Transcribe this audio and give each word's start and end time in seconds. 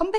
Como 0.00 0.12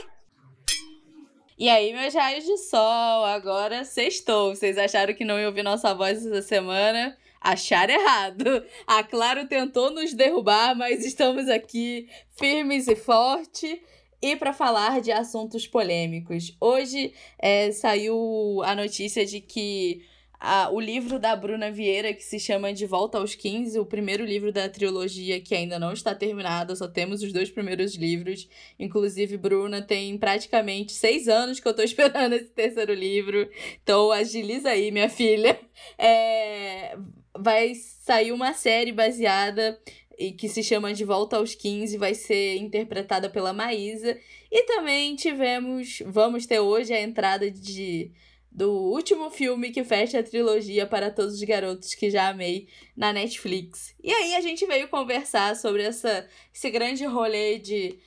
E 1.57 1.67
aí, 1.67 1.91
meus 1.91 2.13
raios 2.13 2.45
de 2.45 2.55
sol, 2.59 3.25
agora 3.25 3.83
sextou. 3.83 4.53
Vocês 4.53 4.77
acharam 4.77 5.15
que 5.15 5.25
não 5.25 5.39
ia 5.39 5.47
ouvir 5.47 5.63
nossa 5.63 5.91
voz 5.95 6.23
essa 6.23 6.43
semana? 6.43 7.17
Acharam 7.41 7.91
errado. 7.91 8.63
A 8.85 9.03
Claro 9.03 9.47
tentou 9.47 9.89
nos 9.89 10.13
derrubar, 10.13 10.75
mas 10.75 11.03
estamos 11.03 11.49
aqui 11.49 12.07
firmes 12.37 12.87
e 12.87 12.95
fortes. 12.95 13.79
E 14.21 14.35
para 14.35 14.53
falar 14.53 15.01
de 15.01 15.11
assuntos 15.11 15.65
polêmicos. 15.65 16.55
Hoje 16.61 17.11
é, 17.39 17.71
saiu 17.71 18.61
a 18.63 18.75
notícia 18.75 19.25
de 19.25 19.41
que 19.41 20.05
a, 20.43 20.71
o 20.71 20.79
livro 20.79 21.19
da 21.19 21.35
Bruna 21.35 21.69
Vieira, 21.69 22.15
que 22.15 22.23
se 22.23 22.39
chama 22.39 22.73
De 22.73 22.87
Volta 22.87 23.19
aos 23.19 23.35
15, 23.35 23.77
o 23.77 23.85
primeiro 23.85 24.25
livro 24.25 24.51
da 24.51 24.67
trilogia 24.67 25.39
que 25.39 25.53
ainda 25.53 25.77
não 25.77 25.93
está 25.93 26.15
terminado, 26.15 26.75
só 26.75 26.87
temos 26.87 27.21
os 27.21 27.31
dois 27.31 27.51
primeiros 27.51 27.93
livros. 27.93 28.49
Inclusive, 28.79 29.37
Bruna 29.37 29.83
tem 29.83 30.17
praticamente 30.17 30.93
seis 30.93 31.27
anos 31.27 31.59
que 31.59 31.67
eu 31.67 31.75
tô 31.75 31.83
esperando 31.85 32.33
esse 32.33 32.49
terceiro 32.49 32.91
livro. 32.91 33.47
Então, 33.83 34.11
agiliza 34.11 34.71
aí, 34.71 34.89
minha 34.91 35.09
filha. 35.09 35.59
É, 35.95 36.97
vai 37.37 37.75
sair 37.75 38.31
uma 38.31 38.53
série 38.53 38.91
baseada 38.91 39.79
e 40.17 40.31
que 40.31 40.49
se 40.49 40.63
chama 40.63 40.91
De 40.91 41.05
Volta 41.05 41.37
aos 41.37 41.53
15, 41.53 41.99
vai 41.99 42.15
ser 42.15 42.55
interpretada 42.57 43.29
pela 43.29 43.53
Maísa. 43.53 44.17
E 44.51 44.63
também 44.63 45.15
tivemos, 45.15 46.01
vamos 46.03 46.47
ter 46.47 46.59
hoje 46.59 46.93
a 46.93 47.01
entrada 47.01 47.51
de 47.51 48.11
do 48.51 48.71
último 48.71 49.29
filme 49.29 49.71
que 49.71 49.83
fecha 49.83 50.19
a 50.19 50.23
trilogia 50.23 50.85
para 50.85 51.09
todos 51.09 51.35
os 51.35 51.43
garotos 51.43 51.95
que 51.95 52.09
já 52.09 52.29
amei 52.29 52.67
na 52.95 53.13
Netflix. 53.13 53.95
E 54.03 54.11
aí 54.11 54.35
a 54.35 54.41
gente 54.41 54.65
veio 54.65 54.89
conversar 54.89 55.55
sobre 55.55 55.83
essa, 55.83 56.27
esse 56.53 56.69
grande 56.69 57.05
rolê 57.05 57.57
de 57.57 57.97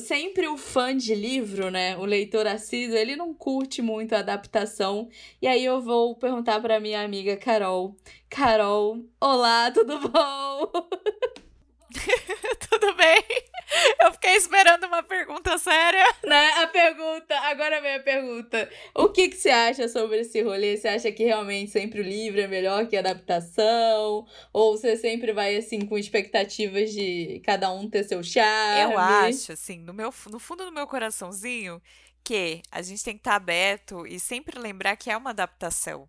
sempre 0.00 0.46
o 0.46 0.58
fã 0.58 0.94
de 0.94 1.14
livro, 1.14 1.70
né, 1.70 1.96
o 1.96 2.04
leitor 2.04 2.46
assíduo, 2.46 2.98
ele 2.98 3.16
não 3.16 3.32
curte 3.32 3.80
muito 3.80 4.14
a 4.14 4.18
adaptação. 4.18 5.08
E 5.40 5.46
aí 5.46 5.64
eu 5.64 5.80
vou 5.80 6.14
perguntar 6.14 6.60
para 6.60 6.78
minha 6.78 7.02
amiga 7.02 7.36
Carol. 7.36 7.96
Carol, 8.28 9.02
olá, 9.18 9.70
tudo 9.70 9.98
bom? 9.98 10.70
tudo 12.68 12.94
bem? 12.94 13.49
Eu 14.02 14.12
fiquei 14.12 14.36
esperando 14.36 14.84
uma 14.84 15.02
pergunta 15.02 15.56
séria. 15.58 16.04
Né? 16.24 16.48
A 16.62 16.66
pergunta, 16.66 17.34
agora 17.40 17.80
vem 17.80 17.94
a 17.94 18.00
pergunta. 18.00 18.70
O 18.94 19.08
que, 19.08 19.28
que 19.28 19.36
você 19.36 19.50
acha 19.50 19.88
sobre 19.88 20.20
esse 20.20 20.42
rolê? 20.42 20.76
Você 20.76 20.88
acha 20.88 21.12
que 21.12 21.24
realmente 21.24 21.70
sempre 21.70 22.00
o 22.00 22.04
livro 22.04 22.40
é 22.40 22.46
melhor 22.46 22.86
que 22.86 22.96
a 22.96 23.00
adaptação? 23.00 24.26
Ou 24.52 24.76
você 24.76 24.96
sempre 24.96 25.32
vai 25.32 25.56
assim 25.56 25.80
com 25.80 25.96
expectativas 25.96 26.92
de 26.92 27.40
cada 27.44 27.70
um 27.70 27.88
ter 27.88 28.04
seu 28.04 28.22
charme? 28.22 28.92
Eu 28.92 28.98
acho, 28.98 29.52
assim, 29.52 29.78
no, 29.78 29.94
meu, 29.94 30.12
no 30.30 30.38
fundo 30.38 30.64
do 30.64 30.72
meu 30.72 30.86
coraçãozinho, 30.86 31.80
que 32.24 32.62
a 32.70 32.82
gente 32.82 33.02
tem 33.04 33.14
que 33.14 33.20
estar 33.20 33.36
aberto 33.36 34.06
e 34.06 34.18
sempre 34.18 34.58
lembrar 34.58 34.96
que 34.96 35.10
é 35.10 35.16
uma 35.16 35.30
adaptação. 35.30 36.08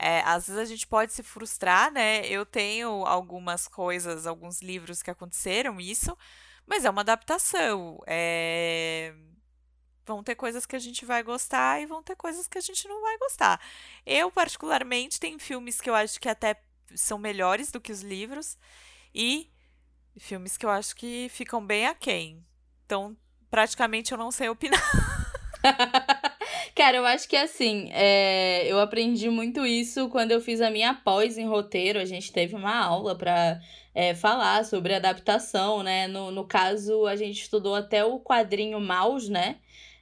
É, 0.00 0.20
às 0.20 0.46
vezes 0.46 0.62
a 0.62 0.64
gente 0.64 0.86
pode 0.86 1.12
se 1.12 1.24
frustrar, 1.24 1.90
né? 1.90 2.24
Eu 2.26 2.46
tenho 2.46 3.04
algumas 3.04 3.66
coisas, 3.66 4.28
alguns 4.28 4.62
livros 4.62 5.02
que 5.02 5.10
aconteceram 5.10 5.80
isso, 5.80 6.16
mas 6.68 6.84
é 6.84 6.90
uma 6.90 7.00
adaptação. 7.00 7.98
É... 8.06 9.14
Vão 10.06 10.22
ter 10.22 10.34
coisas 10.34 10.64
que 10.64 10.76
a 10.76 10.78
gente 10.78 11.04
vai 11.04 11.22
gostar 11.22 11.80
e 11.80 11.86
vão 11.86 12.02
ter 12.02 12.16
coisas 12.16 12.46
que 12.46 12.58
a 12.58 12.60
gente 12.60 12.86
não 12.88 13.02
vai 13.02 13.18
gostar. 13.18 13.60
Eu, 14.06 14.30
particularmente, 14.30 15.20
tem 15.20 15.38
filmes 15.38 15.80
que 15.80 15.90
eu 15.90 15.94
acho 15.94 16.20
que 16.20 16.28
até 16.28 16.60
são 16.94 17.18
melhores 17.18 17.70
do 17.70 17.80
que 17.80 17.92
os 17.92 18.00
livros 18.00 18.56
e 19.14 19.50
filmes 20.18 20.56
que 20.56 20.64
eu 20.64 20.70
acho 20.70 20.96
que 20.96 21.28
ficam 21.30 21.64
bem 21.64 21.86
aquém. 21.86 22.44
Então, 22.86 23.16
praticamente 23.50 24.12
eu 24.12 24.18
não 24.18 24.30
sei 24.30 24.48
opinar. 24.48 24.80
Cara, 26.78 26.96
eu 26.96 27.04
acho 27.04 27.28
que 27.28 27.34
assim, 27.34 27.90
é, 27.90 28.64
eu 28.68 28.78
aprendi 28.78 29.28
muito 29.28 29.66
isso 29.66 30.08
quando 30.10 30.30
eu 30.30 30.40
fiz 30.40 30.60
a 30.60 30.70
minha 30.70 30.94
pós 30.94 31.36
em 31.36 31.44
roteiro. 31.44 31.98
A 31.98 32.04
gente 32.04 32.32
teve 32.32 32.54
uma 32.54 32.72
aula 32.72 33.16
para 33.18 33.60
é, 33.92 34.14
falar 34.14 34.64
sobre 34.64 34.94
adaptação, 34.94 35.82
né? 35.82 36.06
No, 36.06 36.30
no 36.30 36.44
caso, 36.46 37.04
a 37.06 37.16
gente 37.16 37.42
estudou 37.42 37.74
até 37.74 38.04
o 38.04 38.20
quadrinho 38.20 38.78
Maus, 38.78 39.28
né? 39.28 39.56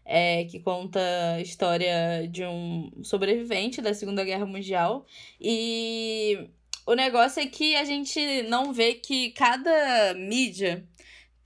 É, 0.05 0.45
que 0.45 0.61
conta 0.61 1.01
a 1.37 1.41
história 1.41 2.29
de 2.31 2.45
um 2.45 2.91
sobrevivente 3.03 3.81
da 3.81 3.95
Segunda 3.95 4.23
Guerra 4.23 4.45
Mundial. 4.45 5.07
E 5.41 6.51
o 6.87 6.93
negócio 6.93 7.43
é 7.43 7.47
que 7.47 7.75
a 7.75 7.85
gente 7.85 8.43
não 8.51 8.75
vê 8.75 8.93
que 8.93 9.31
cada 9.31 10.13
mídia 10.13 10.87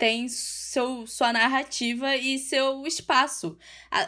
tem 0.00 0.28
seu, 0.28 1.06
sua 1.06 1.30
narrativa 1.30 2.16
e 2.16 2.38
seu 2.38 2.86
espaço. 2.86 3.58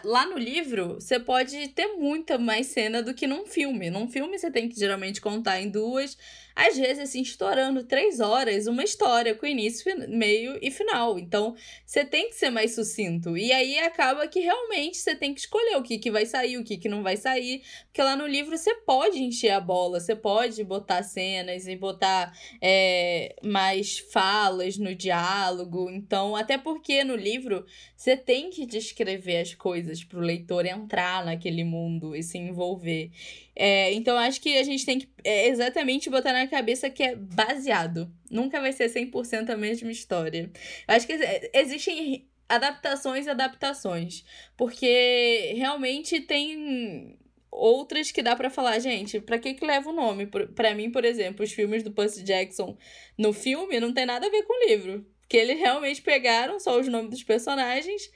Lá 0.03 0.25
no 0.25 0.39
livro, 0.39 0.95
você 0.95 1.21
pode 1.21 1.69
ter 1.69 1.87
muita 1.99 2.39
mais 2.39 2.69
cena 2.69 3.03
do 3.03 3.13
que 3.13 3.27
num 3.27 3.45
filme. 3.45 3.91
Num 3.91 4.09
filme, 4.09 4.39
você 4.39 4.51
tem 4.51 4.71
que 4.71 4.81
geralmente 4.81 5.21
contar 5.21 5.61
em 5.61 5.69
duas, 5.69 6.17
às 6.55 6.77
vezes, 6.77 7.05
assim, 7.05 7.23
estourando 7.23 7.85
três 7.85 8.21
horas, 8.21 8.67
uma 8.67 8.85
história 8.85 9.35
com 9.35 9.47
início, 9.47 9.93
meio 10.09 10.59
e 10.61 10.71
final. 10.71 11.19
Então, 11.19 11.55
você 11.85 12.05
tem 12.05 12.29
que 12.29 12.37
ser 12.37 12.51
mais 12.51 12.75
sucinto. 12.75 13.37
E 13.37 13.53
aí 13.53 13.79
acaba 13.79 14.27
que 14.29 14.41
realmente 14.41 14.99
você 14.99 15.15
tem 15.15 15.33
que 15.35 15.41
escolher 15.41 15.77
o 15.77 15.83
que, 15.83 15.99
que 15.99 16.11
vai 16.11 16.27
sair, 16.27 16.59
o 16.59 16.65
que, 16.65 16.77
que 16.77 16.89
não 16.89 17.03
vai 17.03 17.17
sair. 17.17 17.63
Porque 17.87 18.03
lá 18.03 18.17
no 18.17 18.27
livro 18.27 18.57
você 18.57 18.75
pode 18.75 19.23
encher 19.23 19.51
a 19.51 19.61
bola, 19.61 20.01
você 20.01 20.15
pode 20.15 20.63
botar 20.65 21.03
cenas 21.03 21.67
e 21.67 21.77
botar 21.77 22.37
é, 22.61 23.35
mais 23.43 23.99
falas 23.99 24.77
no 24.77 24.95
diálogo. 24.95 25.91
Então, 25.91 26.37
até 26.37 26.59
porque 26.59 27.05
no 27.05 27.17
livro 27.17 27.65
você 27.97 28.17
tem 28.17 28.51
que 28.51 28.67
descrever 28.67 29.39
as 29.39 29.55
coisas 29.55 30.05
para 30.05 30.19
o 30.19 30.23
leitor 30.23 30.67
entrar 30.67 31.25
naquele 31.25 31.65
mundo 31.65 32.15
e 32.15 32.23
se 32.23 32.39
envolver. 32.39 33.11
É, 33.55 33.93
então, 33.93 34.17
acho 34.17 34.41
que 34.41 34.57
a 34.57 34.63
gente 34.63 34.87
tem 34.87 34.99
que 34.99 35.09
é, 35.25 35.49
exatamente 35.49 36.09
botar 36.09 36.33
na 36.33 36.47
cabeça 36.47 36.89
que 36.89 37.03
é 37.03 37.15
baseado. 37.15 38.11
Nunca 38.31 38.61
vai 38.61 38.73
ser 38.73 38.89
100% 38.89 39.51
a 39.51 39.57
mesma 39.57 39.91
história. 39.91 40.51
Acho 40.89 41.07
que 41.07 41.19
existem 41.53 42.27
adaptações 42.49 43.27
e 43.27 43.31
adaptações. 43.31 44.25
Porque 44.57 45.53
realmente 45.57 46.21
tem 46.21 47.19
outras 47.51 48.11
que 48.11 48.23
dá 48.23 48.35
para 48.35 48.51
falar, 48.51 48.79
gente, 48.79 49.21
para 49.21 49.39
que 49.39 49.55
que 49.55 49.65
leva 49.65 49.91
o 49.91 49.93
nome? 49.93 50.27
Para 50.27 50.75
mim, 50.75 50.91
por 50.91 51.05
exemplo, 51.05 51.45
os 51.45 51.53
filmes 51.53 51.83
do 51.83 51.93
Percy 51.93 52.23
Jackson 52.23 52.77
no 53.19 53.33
filme 53.33 53.79
não 53.79 53.93
tem 53.93 54.07
nada 54.07 54.27
a 54.27 54.31
ver 54.31 54.43
com 54.45 54.55
o 54.55 54.69
livro. 54.69 55.07
Que 55.29 55.37
eles 55.37 55.59
realmente 55.59 56.03
pegaram 56.03 56.59
só 56.59 56.79
os 56.79 56.89
nomes 56.89 57.11
dos 57.11 57.23
personagens, 57.23 58.11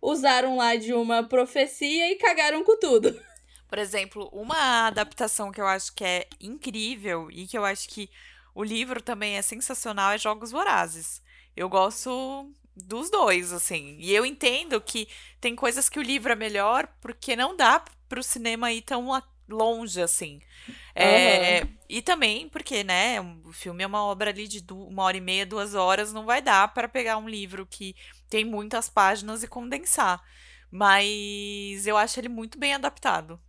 usaram 0.00 0.56
lá 0.56 0.74
de 0.76 0.92
uma 0.92 1.22
profecia 1.22 2.10
e 2.10 2.16
cagaram 2.16 2.62
com 2.64 2.78
tudo. 2.78 3.18
Por 3.72 3.78
exemplo, 3.78 4.28
uma 4.34 4.86
adaptação 4.88 5.50
que 5.50 5.58
eu 5.58 5.66
acho 5.66 5.94
que 5.94 6.04
é 6.04 6.28
incrível 6.38 7.30
e 7.30 7.46
que 7.46 7.56
eu 7.56 7.64
acho 7.64 7.88
que 7.88 8.10
o 8.54 8.62
livro 8.62 9.00
também 9.00 9.38
é 9.38 9.40
sensacional 9.40 10.12
é 10.12 10.18
Jogos 10.18 10.50
Vorazes. 10.50 11.22
Eu 11.56 11.70
gosto 11.70 12.52
dos 12.76 13.10
dois, 13.10 13.50
assim. 13.50 13.96
E 13.98 14.12
eu 14.12 14.26
entendo 14.26 14.78
que 14.78 15.08
tem 15.40 15.56
coisas 15.56 15.88
que 15.88 15.98
o 15.98 16.02
livro 16.02 16.30
é 16.30 16.36
melhor 16.36 16.86
porque 17.00 17.34
não 17.34 17.56
dá 17.56 17.82
para 18.10 18.20
o 18.20 18.22
cinema 18.22 18.70
ir 18.70 18.82
tão 18.82 19.08
longe, 19.48 20.02
assim. 20.02 20.42
É, 20.94 21.66
E 21.88 22.02
também 22.02 22.50
porque, 22.50 22.84
né, 22.84 23.22
o 23.22 23.54
filme 23.54 23.82
é 23.82 23.86
uma 23.86 24.04
obra 24.04 24.28
ali 24.28 24.48
de 24.48 24.62
uma 24.70 25.04
hora 25.04 25.16
e 25.16 25.20
meia, 25.22 25.46
duas 25.46 25.74
horas, 25.74 26.12
não 26.12 26.26
vai 26.26 26.42
dar 26.42 26.74
para 26.74 26.88
pegar 26.88 27.16
um 27.16 27.26
livro 27.26 27.66
que 27.66 27.96
tem 28.28 28.44
muitas 28.44 28.90
páginas 28.90 29.42
e 29.42 29.48
condensar. 29.48 30.22
Mas 30.70 31.86
eu 31.86 31.96
acho 31.96 32.20
ele 32.20 32.28
muito 32.28 32.58
bem 32.58 32.74
adaptado. 32.74 33.40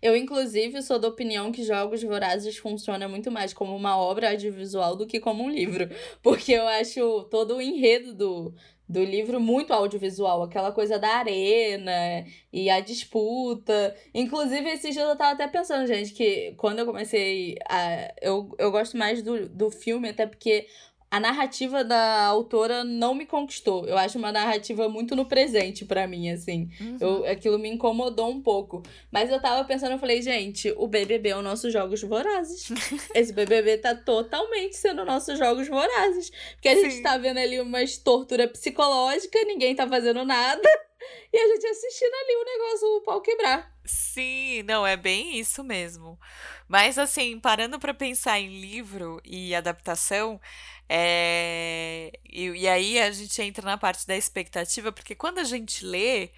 Eu, 0.00 0.16
inclusive, 0.16 0.82
sou 0.82 0.98
da 0.98 1.08
opinião 1.08 1.50
que 1.50 1.62
Jogos 1.62 2.02
Vorazes 2.02 2.56
funciona 2.56 3.08
muito 3.08 3.30
mais 3.30 3.52
como 3.52 3.74
uma 3.74 3.96
obra 3.96 4.30
audiovisual 4.30 4.96
do 4.96 5.06
que 5.06 5.20
como 5.20 5.44
um 5.44 5.50
livro. 5.50 5.88
Porque 6.22 6.52
eu 6.52 6.66
acho 6.66 7.24
todo 7.30 7.56
o 7.56 7.62
enredo 7.62 8.14
do, 8.14 8.54
do 8.88 9.02
livro 9.02 9.40
muito 9.40 9.72
audiovisual, 9.72 10.42
aquela 10.42 10.72
coisa 10.72 10.98
da 10.98 11.08
arena 11.08 12.24
e 12.52 12.68
a 12.68 12.80
disputa. 12.80 13.94
Inclusive, 14.14 14.68
esses 14.70 14.94
dias 14.94 15.08
eu 15.08 15.16
tava 15.16 15.32
até 15.32 15.48
pensando, 15.48 15.86
gente, 15.86 16.12
que 16.12 16.54
quando 16.56 16.80
eu 16.80 16.86
comecei 16.86 17.56
a. 17.68 18.12
Eu, 18.20 18.54
eu 18.58 18.70
gosto 18.70 18.96
mais 18.96 19.22
do, 19.22 19.48
do 19.48 19.70
filme, 19.70 20.10
até 20.10 20.26
porque 20.26 20.66
a 21.14 21.20
narrativa 21.20 21.84
da 21.84 22.24
autora 22.24 22.82
não 22.82 23.14
me 23.14 23.24
conquistou. 23.24 23.86
Eu 23.86 23.96
acho 23.96 24.18
uma 24.18 24.32
narrativa 24.32 24.88
muito 24.88 25.14
no 25.14 25.24
presente 25.24 25.84
para 25.84 26.08
mim, 26.08 26.28
assim. 26.28 26.68
Uhum. 26.80 26.96
Eu, 27.00 27.26
aquilo 27.30 27.56
me 27.56 27.68
incomodou 27.68 28.28
um 28.28 28.42
pouco. 28.42 28.82
Mas 29.12 29.30
eu 29.30 29.40
tava 29.40 29.62
pensando, 29.64 29.92
eu 29.92 29.98
falei, 30.00 30.20
gente, 30.20 30.74
o 30.76 30.88
BBB 30.88 31.28
é 31.28 31.36
o 31.36 31.42
nosso 31.42 31.70
Jogos 31.70 32.02
Vorazes. 32.02 32.68
Esse 33.14 33.32
BBB 33.32 33.78
tá 33.78 33.94
totalmente 33.94 34.76
sendo 34.76 35.04
nossos 35.04 35.38
Jogos 35.38 35.68
Vorazes. 35.68 36.32
Porque 36.54 36.68
a 36.68 36.74
Sim. 36.74 36.90
gente 36.90 37.02
tá 37.04 37.16
vendo 37.16 37.38
ali 37.38 37.60
uma 37.60 37.78
tortura 38.02 38.48
psicológica, 38.48 39.38
ninguém 39.44 39.72
tá 39.76 39.86
fazendo 39.86 40.24
nada. 40.24 40.68
e 41.32 41.38
a 41.38 41.46
gente 41.46 41.64
assistindo 41.64 42.12
ali 42.12 42.36
o 42.36 42.44
negócio, 42.44 42.88
o 42.88 43.00
pau 43.02 43.20
quebrar. 43.20 43.72
Sim, 43.84 44.64
não, 44.64 44.84
é 44.84 44.96
bem 44.96 45.38
isso 45.38 45.62
mesmo. 45.62 46.18
Mas 46.66 46.98
assim, 46.98 47.38
parando 47.38 47.78
para 47.78 47.92
pensar 47.92 48.40
em 48.40 48.60
livro 48.60 49.20
e 49.24 49.54
adaptação, 49.54 50.40
é... 50.88 52.12
e, 52.24 52.48
e 52.50 52.68
aí 52.68 52.98
a 53.00 53.10
gente 53.10 53.40
entra 53.42 53.64
na 53.64 53.78
parte 53.78 54.06
da 54.06 54.16
expectativa, 54.16 54.92
porque 54.92 55.14
quando 55.14 55.38
a 55.38 55.44
gente 55.44 55.84
lê, 55.84 56.30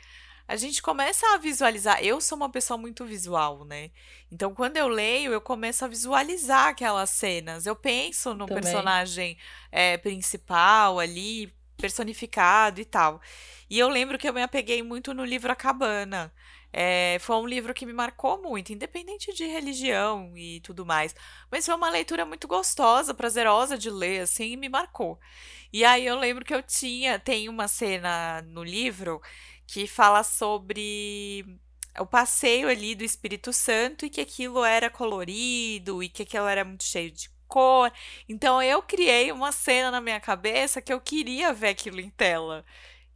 a 0.49 0.57
gente 0.57 0.81
começa 0.81 1.27
a 1.35 1.39
visualizar. 1.39 2.03
Eu 2.03 2.21
sou 2.21 2.37
uma 2.37 2.49
pessoa 2.51 2.79
muito 2.79 3.05
visual, 3.05 3.65
né? 3.65 3.91
Então, 4.31 4.55
quando 4.55 4.77
eu 4.77 4.89
leio, 4.89 5.33
eu 5.33 5.41
começo 5.41 5.85
a 5.85 5.89
visualizar 5.89 6.69
aquelas 6.69 7.11
cenas. 7.11 7.67
Eu 7.67 7.75
penso 7.75 8.35
no 8.35 8.47
Também. 8.47 8.63
personagem 8.63 9.37
é, 9.73 9.97
principal 9.97 11.01
ali, 11.01 11.53
personificado 11.77 12.81
e 12.81 12.85
tal. 12.85 13.21
E 13.69 13.79
eu 13.79 13.89
lembro 13.89 14.19
que 14.19 14.29
eu 14.29 14.33
me 14.33 14.43
apeguei 14.43 14.83
muito 14.83 15.13
no 15.13 15.25
livro 15.25 15.51
A 15.51 15.57
Cabana. 15.57 16.33
É, 16.79 17.17
foi 17.21 17.37
um 17.37 17.47
livro 17.47 17.73
que 17.73 17.87
me 17.87 17.93
marcou 17.95 18.43
muito, 18.43 18.71
independente 18.71 19.33
de 19.33 19.47
religião 19.47 20.37
e 20.37 20.61
tudo 20.61 20.85
mais. 20.85 21.15
Mas 21.51 21.65
foi 21.65 21.75
uma 21.75 21.89
leitura 21.89 22.27
muito 22.27 22.47
gostosa, 22.47 23.15
prazerosa 23.15 23.79
de 23.79 23.89
ler, 23.89 24.21
assim, 24.21 24.53
e 24.53 24.57
me 24.59 24.69
marcou. 24.69 25.19
E 25.73 25.85
aí 25.87 26.05
eu 26.07 26.19
lembro 26.19 26.45
que 26.45 26.55
eu 26.55 26.63
tinha, 26.63 27.19
tem 27.19 27.49
uma 27.49 27.67
cena 27.67 28.43
no 28.43 28.63
livro 28.63 29.23
que 29.67 29.87
fala 29.87 30.23
sobre 30.23 31.47
o 31.99 32.05
passeio 32.07 32.69
ali 32.69 32.95
do 32.95 33.05
Espírito 33.05 33.53
Santo 33.55 34.05
e 34.05 34.11
que 34.11 34.21
aquilo 34.21 34.63
era 34.63 34.91
colorido 34.91 36.03
e 36.03 36.11
que 36.11 36.23
aquilo 36.25 36.47
era 36.47 36.63
muito 36.65 36.85
cheio 36.85 37.11
de 37.11 37.31
cor. 37.49 37.91
Então 38.29 38.61
eu 38.63 38.83
criei 38.83 39.33
uma 39.33 39.51
cena 39.53 39.91
na 39.91 40.01
minha 40.01 40.21
cabeça 40.21 40.83
que 40.83 40.93
eu 40.93 41.01
queria 41.01 41.53
ver 41.55 41.69
aquilo 41.69 42.01
em 42.01 42.11
tela. 42.11 42.67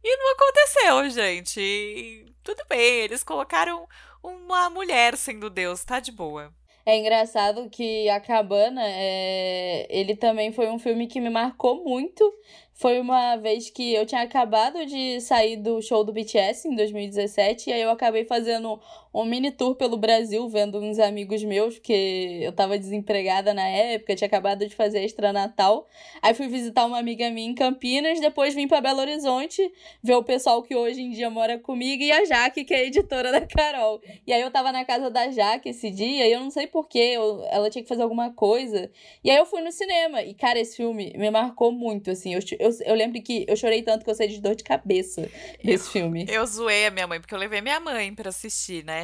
E 0.03 0.17
não 0.17 0.33
aconteceu, 0.33 1.09
gente. 1.09 1.59
E 1.59 2.33
tudo 2.43 2.63
bem, 2.67 3.01
eles 3.01 3.23
colocaram 3.23 3.87
uma 4.23 4.69
mulher 4.69 5.15
sendo 5.17 5.49
Deus, 5.49 5.83
tá 5.83 5.99
de 5.99 6.11
boa. 6.11 6.53
É 6.85 6.97
engraçado 6.97 7.69
que 7.69 8.09
A 8.09 8.19
Cabana, 8.19 8.81
é... 8.83 9.85
ele 9.89 10.15
também 10.15 10.51
foi 10.51 10.67
um 10.69 10.79
filme 10.79 11.07
que 11.07 11.21
me 11.21 11.29
marcou 11.29 11.83
muito 11.83 12.33
foi 12.81 12.99
uma 12.99 13.35
vez 13.35 13.69
que 13.69 13.93
eu 13.93 14.07
tinha 14.07 14.23
acabado 14.23 14.83
de 14.87 15.21
sair 15.21 15.55
do 15.55 15.79
show 15.83 16.03
do 16.03 16.11
BTS 16.11 16.67
em 16.67 16.75
2017, 16.75 17.69
e 17.69 17.73
aí 17.73 17.81
eu 17.81 17.91
acabei 17.91 18.25
fazendo 18.25 18.81
um 19.13 19.23
mini 19.23 19.51
tour 19.51 19.75
pelo 19.75 19.97
Brasil, 19.97 20.47
vendo 20.49 20.79
uns 20.79 20.97
amigos 20.97 21.43
meus, 21.43 21.75
porque 21.75 22.39
eu 22.41 22.51
tava 22.51 22.77
desempregada 22.77 23.53
na 23.53 23.67
época, 23.67 24.15
tinha 24.15 24.25
acabado 24.25 24.67
de 24.67 24.75
fazer 24.75 25.03
extra 25.03 25.31
Natal. 25.31 25.87
Aí 26.21 26.33
fui 26.33 26.47
visitar 26.47 26.85
uma 26.85 26.97
amiga 26.97 27.29
minha 27.29 27.51
em 27.51 27.53
Campinas, 27.53 28.19
depois 28.19 28.55
vim 28.55 28.67
para 28.67 28.81
Belo 28.81 29.01
Horizonte 29.01 29.71
ver 30.01 30.15
o 30.15 30.23
pessoal 30.23 30.63
que 30.63 30.75
hoje 30.75 31.01
em 31.01 31.11
dia 31.11 31.29
mora 31.29 31.59
comigo 31.59 32.01
e 32.01 32.11
a 32.11 32.25
Jaque, 32.25 32.63
que 32.63 32.73
é 32.73 32.87
editora 32.87 33.31
da 33.31 33.41
Carol. 33.45 34.01
E 34.25 34.33
aí 34.33 34.41
eu 34.41 34.49
tava 34.49 34.71
na 34.71 34.83
casa 34.83 35.09
da 35.09 35.29
Jaque 35.29 35.69
esse 35.69 35.91
dia, 35.91 36.27
e 36.27 36.31
eu 36.31 36.39
não 36.39 36.49
sei 36.49 36.65
porquê, 36.65 37.15
ela 37.51 37.69
tinha 37.69 37.83
que 37.83 37.89
fazer 37.89 38.01
alguma 38.01 38.33
coisa. 38.33 38.89
E 39.23 39.29
aí 39.29 39.37
eu 39.37 39.45
fui 39.45 39.61
no 39.61 39.71
cinema, 39.71 40.23
e 40.23 40.33
cara, 40.33 40.59
esse 40.59 40.77
filme 40.77 41.13
me 41.15 41.29
marcou 41.29 41.71
muito, 41.71 42.09
assim. 42.09 42.33
Eu, 42.33 42.39
eu 42.59 42.71
eu, 42.71 42.85
eu 42.85 42.95
lembro 42.95 43.21
que 43.21 43.45
eu 43.47 43.55
chorei 43.55 43.81
tanto 43.83 44.03
que 44.03 44.09
eu 44.09 44.15
saí 44.15 44.27
de 44.27 44.39
dor 44.39 44.55
de 44.55 44.63
cabeça 44.63 45.29
desse 45.63 45.87
eu, 45.87 45.91
filme. 45.91 46.25
Eu 46.29 46.45
zoei 46.45 46.85
a 46.85 46.91
minha 46.91 47.07
mãe, 47.07 47.19
porque 47.19 47.33
eu 47.33 47.39
levei 47.39 47.61
minha 47.61 47.79
mãe 47.79 48.13
para 48.13 48.29
assistir, 48.29 48.83
né? 48.85 49.00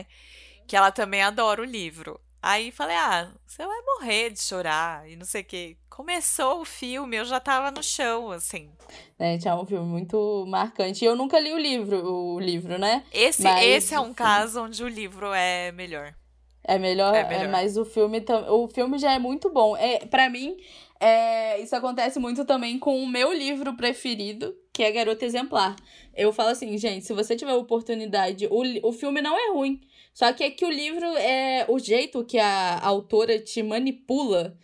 Que 0.67 0.75
ela 0.75 0.91
também 0.91 1.21
adora 1.21 1.61
o 1.61 1.65
livro. 1.65 2.19
Aí 2.41 2.71
falei, 2.71 2.95
ah, 2.95 3.31
você 3.45 3.65
vai 3.65 3.81
morrer 3.81 4.29
de 4.29 4.41
chorar 4.41 5.09
e 5.09 5.15
não 5.15 5.25
sei 5.25 5.41
o 5.41 5.45
quê. 5.45 5.77
Começou 5.89 6.61
o 6.61 6.65
filme, 6.65 7.17
eu 7.17 7.25
já 7.25 7.39
tava 7.39 7.71
no 7.71 7.81
chão, 7.81 8.31
assim. 8.31 8.69
É, 9.17 9.37
tinha 9.37 9.55
um 9.55 9.65
filme 9.65 9.85
muito 9.85 10.45
marcante. 10.47 11.03
E 11.03 11.07
eu 11.07 11.15
nunca 11.15 11.39
li 11.39 11.51
o 11.51 11.57
livro, 11.57 11.97
o 12.05 12.39
livro, 12.39 12.77
né? 12.77 13.03
Esse, 13.11 13.43
mas... 13.43 13.65
esse 13.65 13.93
é 13.93 13.99
um 13.99 14.13
caso 14.13 14.63
onde 14.63 14.83
o 14.83 14.87
livro 14.87 15.33
é 15.33 15.71
melhor. 15.71 16.13
É 16.63 16.77
melhor, 16.77 17.15
é 17.15 17.23
melhor. 17.23 17.45
É, 17.45 17.47
mas 17.47 17.77
o 17.77 17.85
filme, 17.85 18.23
o 18.49 18.67
filme 18.67 18.99
já 18.99 19.13
é 19.13 19.19
muito 19.19 19.49
bom. 19.49 19.75
É, 19.75 20.05
para 20.05 20.29
mim, 20.29 20.57
é, 20.99 21.59
isso 21.61 21.75
acontece 21.75 22.19
muito 22.19 22.45
também 22.45 22.79
com 22.79 23.01
o 23.01 23.07
meu 23.07 23.33
livro 23.33 23.75
preferido, 23.75 24.55
que 24.73 24.83
é 24.83 24.91
Garota 24.91 25.25
Exemplar. 25.25 25.75
Eu 26.15 26.33
falo 26.33 26.49
assim, 26.49 26.77
gente, 26.77 27.05
se 27.05 27.13
você 27.13 27.35
tiver 27.35 27.53
oportunidade, 27.53 28.47
o, 28.47 28.87
o 28.87 28.91
filme 28.91 29.21
não 29.21 29.37
é 29.37 29.51
ruim. 29.51 29.81
Só 30.13 30.33
que 30.33 30.43
é 30.43 30.49
que 30.49 30.65
o 30.65 30.69
livro 30.69 31.05
é 31.17 31.65
o 31.67 31.77
jeito 31.77 32.25
que 32.25 32.39
a 32.39 32.79
autora 32.79 33.39
te 33.39 33.61
manipula 33.61 34.57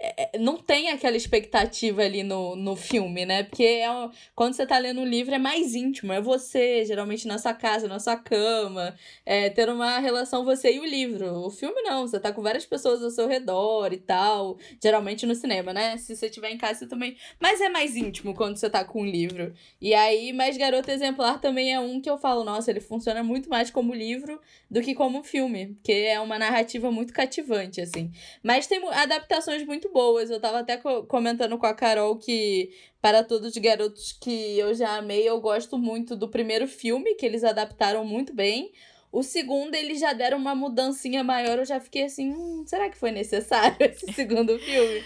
é, 0.00 0.36
é, 0.36 0.38
não 0.38 0.56
tem 0.56 0.90
aquela 0.90 1.16
expectativa 1.16 2.02
ali 2.02 2.22
no, 2.22 2.54
no 2.54 2.76
filme, 2.76 3.26
né? 3.26 3.42
Porque 3.42 3.64
é, 3.64 3.88
quando 4.34 4.54
você 4.54 4.64
tá 4.64 4.78
lendo 4.78 5.00
um 5.00 5.04
livro 5.04 5.34
é 5.34 5.38
mais 5.38 5.74
íntimo, 5.74 6.12
é 6.12 6.20
você, 6.20 6.84
geralmente 6.84 7.26
na 7.26 7.36
sua 7.36 7.52
casa, 7.52 7.88
na 7.88 7.98
sua 7.98 8.16
cama, 8.16 8.94
é, 9.26 9.50
ter 9.50 9.68
uma 9.68 9.98
relação 9.98 10.44
você 10.44 10.72
e 10.72 10.78
o 10.78 10.84
livro. 10.84 11.44
O 11.44 11.50
filme 11.50 11.82
não, 11.82 12.06
você 12.06 12.20
tá 12.20 12.32
com 12.32 12.42
várias 12.42 12.64
pessoas 12.64 13.02
ao 13.02 13.10
seu 13.10 13.26
redor 13.26 13.92
e 13.92 13.96
tal, 13.96 14.56
geralmente 14.80 15.26
no 15.26 15.34
cinema, 15.34 15.72
né? 15.72 15.96
Se 15.96 16.14
você 16.14 16.26
estiver 16.26 16.50
em 16.50 16.58
casa 16.58 16.86
também. 16.86 17.16
Mas 17.40 17.60
é 17.60 17.68
mais 17.68 17.96
íntimo 17.96 18.34
quando 18.34 18.56
você 18.56 18.70
tá 18.70 18.84
com 18.84 19.02
um 19.02 19.06
livro. 19.06 19.52
E 19.80 19.94
aí, 19.94 20.32
Mais 20.32 20.56
Garota 20.56 20.92
Exemplar 20.92 21.40
também 21.40 21.74
é 21.74 21.80
um 21.80 22.00
que 22.00 22.08
eu 22.08 22.18
falo, 22.18 22.44
nossa, 22.44 22.70
ele 22.70 22.80
funciona 22.80 23.22
muito 23.24 23.50
mais 23.50 23.70
como 23.70 23.92
livro 23.94 24.40
do 24.70 24.80
que 24.80 24.94
como 24.94 25.24
filme, 25.24 25.74
porque 25.74 25.92
é 25.92 26.20
uma 26.20 26.38
narrativa 26.38 26.90
muito 26.90 27.12
cativante, 27.12 27.80
assim. 27.80 28.12
Mas 28.42 28.66
tem 28.66 28.80
adaptações 28.88 29.64
muito 29.66 29.87
muito 29.88 29.92
boas. 29.92 30.30
Eu 30.30 30.40
tava 30.40 30.60
até 30.60 30.76
comentando 30.76 31.58
com 31.58 31.66
a 31.66 31.74
Carol 31.74 32.16
que, 32.16 32.70
para 33.00 33.24
todos 33.24 33.48
os 33.48 33.56
garotos 33.56 34.12
que 34.12 34.58
eu 34.58 34.74
já 34.74 34.96
amei, 34.96 35.28
eu 35.28 35.40
gosto 35.40 35.78
muito 35.78 36.14
do 36.14 36.28
primeiro 36.28 36.66
filme, 36.66 37.14
que 37.14 37.26
eles 37.26 37.44
adaptaram 37.44 38.04
muito 38.04 38.34
bem. 38.34 38.72
O 39.10 39.22
segundo, 39.22 39.74
eles 39.74 40.00
já 40.00 40.12
deram 40.12 40.38
uma 40.38 40.54
mudancinha 40.54 41.24
maior. 41.24 41.58
Eu 41.58 41.64
já 41.64 41.80
fiquei 41.80 42.04
assim, 42.04 42.30
hum, 42.30 42.64
será 42.66 42.88
que 42.90 42.98
foi 42.98 43.10
necessário 43.10 43.76
esse 43.80 44.12
segundo 44.12 44.58
filme? 44.58 45.02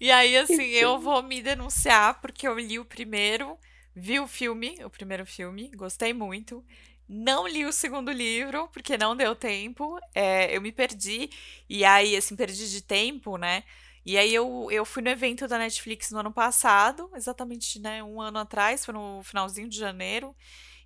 E 0.00 0.10
aí, 0.10 0.36
assim, 0.38 0.66
eu 0.70 0.98
vou 0.98 1.22
me 1.22 1.42
denunciar 1.42 2.20
porque 2.20 2.46
eu 2.46 2.58
li 2.58 2.78
o 2.78 2.84
primeiro, 2.84 3.58
vi 3.94 4.20
o 4.20 4.28
filme, 4.28 4.76
o 4.84 4.90
primeiro 4.90 5.26
filme, 5.26 5.70
gostei 5.74 6.12
muito. 6.12 6.64
Não 7.08 7.46
li 7.46 7.64
o 7.64 7.72
segundo 7.72 8.10
livro, 8.10 8.68
porque 8.72 8.98
não 8.98 9.14
deu 9.14 9.34
tempo. 9.36 9.96
É, 10.12 10.56
eu 10.56 10.60
me 10.60 10.72
perdi. 10.72 11.30
E 11.68 11.84
aí, 11.84 12.16
assim, 12.16 12.34
perdi 12.34 12.68
de 12.68 12.82
tempo, 12.82 13.36
né? 13.36 13.62
E 14.06 14.16
aí 14.16 14.32
eu, 14.32 14.68
eu 14.70 14.84
fui 14.84 15.02
no 15.02 15.10
evento 15.10 15.48
da 15.48 15.58
Netflix 15.58 16.12
no 16.12 16.20
ano 16.20 16.32
passado, 16.32 17.10
exatamente 17.16 17.80
né, 17.80 18.04
um 18.04 18.20
ano 18.20 18.38
atrás, 18.38 18.84
foi 18.84 18.94
no 18.94 19.20
finalzinho 19.24 19.68
de 19.68 19.76
janeiro, 19.76 20.32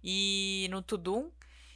e 0.02 0.66
no 0.70 0.80
Tudum. 0.82 1.30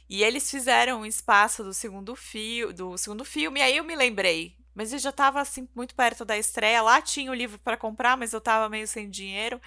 E 0.09 0.23
eles 0.23 0.49
fizeram 0.49 1.01
um 1.01 1.05
espaço 1.05 1.63
do 1.63 1.73
segundo, 1.73 2.15
fio, 2.15 2.73
do 2.73 2.97
segundo 2.97 3.23
filme, 3.23 3.59
e 3.59 3.63
aí 3.63 3.77
eu 3.77 3.83
me 3.83 3.95
lembrei. 3.95 4.55
Mas 4.73 4.91
eu 4.91 4.99
já 4.99 5.11
estava 5.11 5.39
assim, 5.39 5.69
muito 5.75 5.95
perto 5.95 6.25
da 6.25 6.37
estreia. 6.37 6.81
Lá 6.81 7.01
tinha 7.01 7.31
o 7.31 7.33
livro 7.33 7.59
para 7.59 7.77
comprar, 7.77 8.17
mas 8.17 8.33
eu 8.33 8.39
estava 8.39 8.67
meio 8.67 8.87
sem 8.87 9.09
dinheiro. 9.09 9.61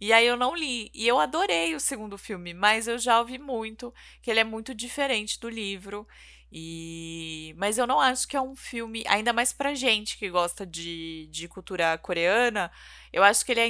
E 0.00 0.12
aí 0.12 0.26
eu 0.26 0.36
não 0.36 0.54
li. 0.54 0.90
E 0.92 1.06
eu 1.06 1.20
adorei 1.20 1.74
o 1.74 1.80
segundo 1.80 2.18
filme, 2.18 2.52
mas 2.52 2.88
eu 2.88 2.98
já 2.98 3.18
ouvi 3.20 3.38
muito 3.38 3.94
que 4.20 4.30
ele 4.30 4.40
é 4.40 4.44
muito 4.44 4.74
diferente 4.74 5.38
do 5.40 5.48
livro. 5.48 6.06
E... 6.54 7.54
Mas 7.56 7.78
eu 7.78 7.86
não 7.86 7.98
acho 7.98 8.28
que 8.28 8.36
é 8.36 8.40
um 8.40 8.54
filme, 8.54 9.02
ainda 9.08 9.32
mais 9.32 9.54
pra 9.54 9.74
gente 9.74 10.18
que 10.18 10.28
gosta 10.28 10.66
de, 10.66 11.26
de 11.30 11.48
cultura 11.48 11.96
coreana, 11.96 12.70
eu 13.10 13.22
acho 13.22 13.44
que 13.44 13.52
ele 13.52 13.60
é. 13.60 13.66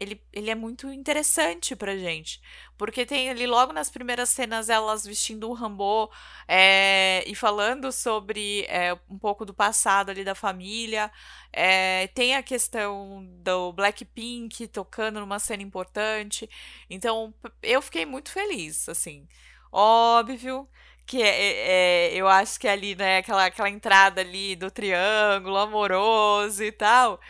Ele, 0.00 0.20
ele 0.32 0.50
é 0.50 0.54
muito 0.54 0.90
interessante 0.92 1.76
pra 1.76 1.96
gente. 1.96 2.40
Porque 2.76 3.06
tem 3.06 3.30
ali 3.30 3.46
logo 3.46 3.72
nas 3.72 3.88
primeiras 3.88 4.30
cenas 4.30 4.68
elas 4.68 5.04
vestindo 5.04 5.48
um 5.48 5.52
rambô 5.52 6.10
é, 6.48 7.22
e 7.26 7.36
falando 7.36 7.92
sobre 7.92 8.64
é, 8.68 8.92
um 9.08 9.18
pouco 9.18 9.44
do 9.44 9.54
passado 9.54 10.10
ali 10.10 10.24
da 10.24 10.34
família. 10.34 11.12
É, 11.52 12.08
tem 12.08 12.34
a 12.34 12.42
questão 12.42 13.24
do 13.44 13.72
Blackpink 13.72 14.66
tocando 14.68 15.20
numa 15.20 15.38
cena 15.38 15.62
importante. 15.62 16.50
Então, 16.90 17.32
eu 17.62 17.80
fiquei 17.80 18.04
muito 18.04 18.30
feliz, 18.32 18.88
assim. 18.88 19.28
Óbvio 19.70 20.68
que 21.06 21.22
é, 21.22 21.28
é, 21.28 22.14
é, 22.14 22.16
eu 22.16 22.28
acho 22.28 22.58
que 22.58 22.66
é 22.66 22.72
ali, 22.72 22.94
né, 22.94 23.18
aquela, 23.18 23.46
aquela 23.46 23.70
entrada 23.70 24.20
ali 24.20 24.56
do 24.56 24.70
triângulo 24.70 25.56
amoroso 25.58 26.62
e 26.64 26.72
tal. 26.72 27.20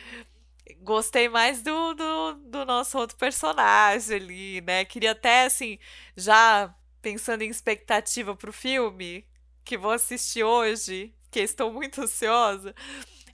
Gostei 0.83 1.29
mais 1.29 1.63
do, 1.63 1.95
do, 1.95 2.35
do 2.35 2.65
nosso 2.67 2.99
outro 2.99 3.17
personagem 3.17 4.17
ali, 4.17 4.61
né? 4.61 4.85
Queria 4.85 5.13
até, 5.13 5.45
assim, 5.47 5.79
já 6.17 6.75
pensando 7.03 7.43
em 7.43 7.51
expectativa 7.51 8.37
pro 8.37 8.53
filme, 8.53 9.27
que 9.65 9.79
vou 9.79 9.91
assistir 9.93 10.45
hoje, 10.45 11.15
que 11.31 11.41
estou 11.41 11.73
muito 11.73 12.03
ansiosa. 12.03 12.75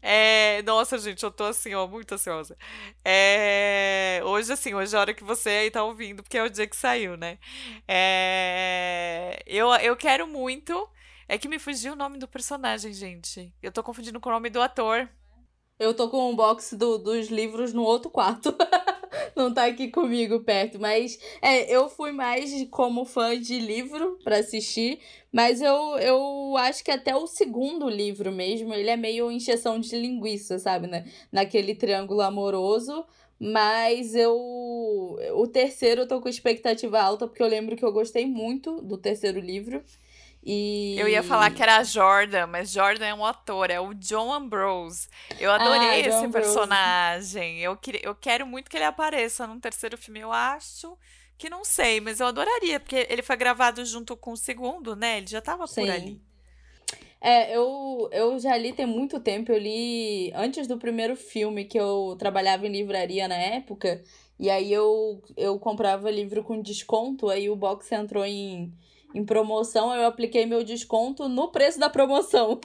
É, 0.02 0.62
nossa, 0.62 0.98
gente, 0.98 1.22
eu 1.22 1.30
tô 1.30 1.44
assim, 1.44 1.74
ó, 1.74 1.86
muito 1.86 2.14
ansiosa. 2.14 2.56
É, 3.04 4.20
hoje, 4.24 4.52
assim, 4.52 4.74
hoje 4.74 4.94
é 4.94 4.98
a 4.98 5.00
hora 5.00 5.14
que 5.14 5.24
você 5.24 5.50
aí 5.50 5.70
tá 5.70 5.84
ouvindo, 5.84 6.22
porque 6.22 6.38
é 6.38 6.42
o 6.42 6.50
dia 6.50 6.66
que 6.66 6.76
saiu, 6.76 7.16
né? 7.16 7.38
É, 7.86 9.42
eu, 9.46 9.68
eu 9.74 9.96
quero 9.96 10.26
muito. 10.26 10.88
É 11.28 11.38
que 11.38 11.48
me 11.48 11.58
fugiu 11.58 11.92
o 11.92 11.96
nome 11.96 12.18
do 12.18 12.26
personagem, 12.26 12.92
gente. 12.92 13.54
Eu 13.62 13.70
tô 13.70 13.82
confundindo 13.82 14.18
com 14.18 14.28
o 14.30 14.32
nome 14.32 14.50
do 14.50 14.60
ator. 14.60 15.08
Eu 15.78 15.94
tô 15.94 16.08
com 16.10 16.30
um 16.30 16.36
box 16.36 16.76
do, 16.76 16.98
dos 16.98 17.28
livros 17.28 17.72
no 17.72 17.82
outro 17.82 18.10
quarto. 18.10 18.54
não 19.36 19.52
tá 19.52 19.66
aqui 19.66 19.88
comigo 19.88 20.40
perto. 20.40 20.78
Mas 20.78 21.18
é, 21.40 21.74
eu 21.74 21.88
fui 21.88 22.12
mais 22.12 22.50
como 22.70 23.04
fã 23.04 23.38
de 23.38 23.58
livro 23.58 24.18
para 24.24 24.38
assistir. 24.38 25.00
Mas 25.32 25.60
eu, 25.60 25.98
eu 25.98 26.56
acho 26.56 26.84
que 26.84 26.90
até 26.90 27.14
o 27.14 27.26
segundo 27.26 27.88
livro 27.88 28.32
mesmo, 28.32 28.74
ele 28.74 28.90
é 28.90 28.96
meio 28.96 29.30
encheção 29.30 29.78
de 29.78 29.96
linguiça, 29.96 30.58
sabe? 30.58 30.86
Né? 30.86 31.04
Naquele 31.30 31.74
triângulo 31.74 32.20
amoroso. 32.20 33.04
Mas 33.38 34.14
eu. 34.14 34.36
O 35.34 35.46
terceiro 35.46 36.02
eu 36.02 36.08
tô 36.08 36.20
com 36.20 36.28
expectativa 36.28 37.00
alta, 37.00 37.26
porque 37.26 37.42
eu 37.42 37.46
lembro 37.46 37.74
que 37.74 37.84
eu 37.84 37.92
gostei 37.92 38.26
muito 38.26 38.82
do 38.82 38.98
terceiro 38.98 39.40
livro. 39.40 39.82
E... 40.42 40.96
Eu 40.98 41.06
ia 41.06 41.22
falar 41.22 41.50
que 41.50 41.62
era 41.62 41.76
a 41.76 41.84
Jordan, 41.84 42.46
mas 42.46 42.72
Jordan 42.72 43.06
é 43.06 43.14
um 43.14 43.24
ator, 43.24 43.70
é 43.70 43.78
o 43.78 43.92
John 43.92 44.32
Ambrose. 44.32 45.08
Eu 45.38 45.50
adorei 45.50 45.88
ah, 45.88 45.98
esse 45.98 46.24
Ambrose. 46.24 46.32
personagem. 46.32 47.60
Eu, 47.60 47.76
que, 47.76 48.00
eu 48.02 48.14
quero 48.14 48.46
muito 48.46 48.70
que 48.70 48.76
ele 48.76 48.84
apareça 48.84 49.46
num 49.46 49.60
terceiro 49.60 49.98
filme. 49.98 50.20
Eu 50.20 50.32
acho 50.32 50.96
que 51.36 51.50
não 51.50 51.64
sei, 51.64 52.00
mas 52.00 52.20
eu 52.20 52.26
adoraria, 52.26 52.80
porque 52.80 53.06
ele 53.08 53.22
foi 53.22 53.36
gravado 53.36 53.84
junto 53.84 54.16
com 54.16 54.32
o 54.32 54.36
segundo, 54.36 54.96
né? 54.96 55.18
Ele 55.18 55.26
já 55.26 55.40
tava 55.40 55.66
Sim. 55.66 55.82
por 55.82 55.90
ali. 55.90 56.20
É, 57.20 57.54
eu, 57.54 58.08
eu 58.12 58.38
já 58.38 58.56
li 58.56 58.72
tem 58.72 58.86
muito 58.86 59.20
tempo. 59.20 59.52
Eu 59.52 59.58
li 59.58 60.32
antes 60.34 60.66
do 60.66 60.78
primeiro 60.78 61.14
filme, 61.16 61.66
que 61.66 61.78
eu 61.78 62.16
trabalhava 62.18 62.66
em 62.66 62.72
livraria 62.72 63.28
na 63.28 63.36
época. 63.36 64.02
E 64.38 64.48
aí 64.48 64.72
eu, 64.72 65.22
eu 65.36 65.58
comprava 65.58 66.10
livro 66.10 66.42
com 66.42 66.62
desconto, 66.62 67.28
aí 67.28 67.50
o 67.50 67.56
box 67.56 67.92
entrou 67.92 68.24
em 68.24 68.72
em 69.14 69.24
promoção, 69.24 69.94
eu 69.94 70.06
apliquei 70.06 70.46
meu 70.46 70.62
desconto 70.62 71.28
no 71.28 71.48
preço 71.48 71.78
da 71.78 71.90
promoção. 71.90 72.60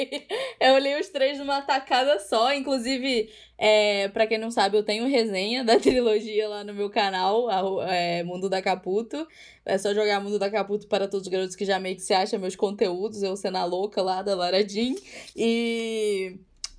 eu 0.60 0.78
li 0.78 0.94
os 1.00 1.08
três 1.08 1.38
numa 1.38 1.62
tacada 1.62 2.18
só. 2.18 2.52
Inclusive, 2.52 3.30
é, 3.58 4.08
para 4.08 4.26
quem 4.26 4.36
não 4.36 4.50
sabe, 4.50 4.76
eu 4.76 4.82
tenho 4.82 5.08
resenha 5.08 5.64
da 5.64 5.78
trilogia 5.80 6.48
lá 6.48 6.62
no 6.62 6.74
meu 6.74 6.90
canal, 6.90 7.80
é, 7.82 8.22
Mundo 8.22 8.48
da 8.48 8.60
Caputo. 8.60 9.26
É 9.64 9.78
só 9.78 9.94
jogar 9.94 10.20
Mundo 10.20 10.38
da 10.38 10.50
Caputo 10.50 10.86
para 10.86 11.08
todos 11.08 11.26
os 11.26 11.32
garotos 11.32 11.56
que 11.56 11.64
já 11.64 11.78
meio 11.78 11.96
que 11.96 12.02
se 12.02 12.12
acham 12.12 12.38
meus 12.38 12.56
conteúdos, 12.56 13.22
eu 13.22 13.34
sendo 13.34 13.56
a 13.56 13.64
louca 13.64 14.02
lá 14.02 14.22
da 14.22 14.34
Lara 14.34 14.66
Jean. 14.66 14.94
E. 15.34 16.38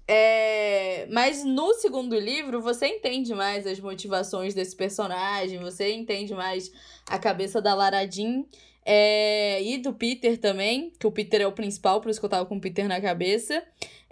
É, 0.09 1.05
mas 1.11 1.43
no 1.43 1.73
segundo 1.73 2.17
livro 2.17 2.61
você 2.61 2.87
entende 2.87 3.35
mais 3.35 3.67
as 3.67 3.77
motivações 3.77 4.53
desse 4.53 4.73
personagem, 4.73 5.59
você 5.59 5.93
entende 5.93 6.33
mais 6.33 6.71
a 7.09 7.19
cabeça 7.19 7.61
da 7.61 7.75
Lara 7.75 8.09
Jean. 8.09 8.45
É, 8.89 9.61
e 9.61 9.77
do 9.79 9.93
Peter 9.93 10.37
também, 10.37 10.93
que 10.97 11.05
o 11.05 11.11
Peter 11.11 11.41
é 11.41 11.47
o 11.47 11.51
principal, 11.51 11.99
por 11.99 12.09
isso 12.09 12.21
que 12.21 12.25
eu 12.25 12.29
tava 12.29 12.45
com 12.45 12.55
o 12.55 12.61
Peter 12.61 12.87
na 12.87 13.01
cabeça. 13.01 13.61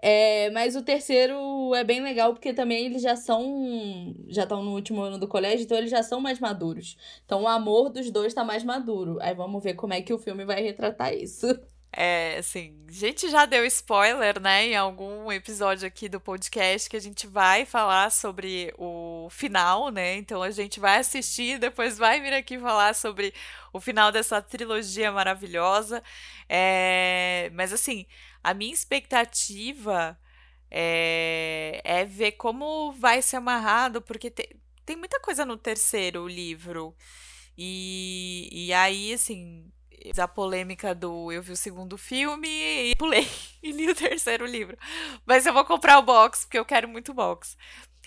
É, 0.02 0.50
mas 0.50 0.76
o 0.76 0.84
terceiro 0.84 1.74
é 1.74 1.82
bem 1.82 2.02
legal 2.04 2.34
porque 2.34 2.54
também 2.54 2.86
eles 2.86 3.02
já 3.02 3.16
são. 3.16 4.14
Já 4.28 4.44
estão 4.44 4.62
no 4.62 4.74
último 4.74 5.02
ano 5.02 5.18
do 5.18 5.30
colégio, 5.30 5.64
então 5.64 5.78
eles 5.78 5.90
já 5.90 6.04
são 6.04 6.20
mais 6.20 6.40
maduros. 6.42 6.98
Então 7.26 7.44
o 7.44 7.48
amor 7.48 7.90
dos 7.90 8.12
dois 8.12 8.34
tá 8.34 8.44
mais 8.44 8.66
maduro. 8.66 9.18
Aí 9.22 9.34
vamos 9.34 9.64
ver 9.64 9.76
como 9.76 9.94
é 9.94 10.02
que 10.02 10.14
o 10.14 10.20
filme 10.20 10.44
vai 10.44 10.62
retratar 10.62 11.14
isso. 11.14 11.48
É, 11.98 12.38
assim, 12.40 12.76
a 12.90 12.92
gente 12.92 13.30
já 13.30 13.46
deu 13.46 13.66
spoiler, 13.66 14.38
né, 14.42 14.66
em 14.66 14.76
algum 14.76 15.32
episódio 15.32 15.88
aqui 15.88 16.10
do 16.10 16.20
podcast 16.20 16.90
que 16.90 16.98
a 16.98 17.00
gente 17.00 17.26
vai 17.26 17.66
falar 17.66 18.12
sobre 18.12 18.74
o 18.78 19.30
final, 19.32 19.90
né? 19.90 20.16
Então 20.18 20.44
a 20.44 20.52
gente 20.52 20.78
vai 20.78 20.98
assistir, 20.98 21.58
depois 21.58 21.98
vai 21.98 22.20
vir 22.20 22.34
aqui 22.34 22.60
falar 22.60 22.94
sobre 22.96 23.34
o 23.72 23.80
final 23.80 24.12
dessa 24.12 24.42
trilogia 24.42 25.10
maravilhosa. 25.10 26.04
É, 26.50 27.50
mas 27.54 27.72
assim, 27.72 28.06
a 28.44 28.54
minha 28.54 28.74
expectativa 28.74 30.20
é, 30.70 31.82
é 31.84 32.04
ver 32.06 32.34
como 32.34 32.92
vai 32.92 33.22
ser 33.22 33.38
amarrado, 33.38 34.02
porque 34.02 34.30
te, 34.30 34.50
tem 34.86 34.98
muita 34.98 35.20
coisa 35.22 35.46
no 35.46 35.56
terceiro 35.58 36.28
livro. 36.28 36.94
E, 37.58 38.50
e 38.52 38.74
aí, 38.74 39.14
assim, 39.14 39.72
a 40.18 40.28
polêmica 40.28 40.94
do 40.94 41.32
eu 41.32 41.42
vi 41.42 41.52
o 41.54 41.58
segundo 41.58 41.98
filme 41.98 42.48
e 42.48 42.96
pulei 42.96 43.28
e 43.64 43.72
li 43.72 43.90
o 43.90 43.96
terceiro 43.96 44.46
livro. 44.46 44.78
Mas 45.26 45.46
eu 45.46 45.54
vou 45.54 45.66
comprar 45.66 45.98
o 46.00 46.04
box, 46.04 46.46
porque 46.46 46.60
eu 46.60 46.66
quero 46.66 46.88
muito 46.88 47.14
box. 47.14 47.58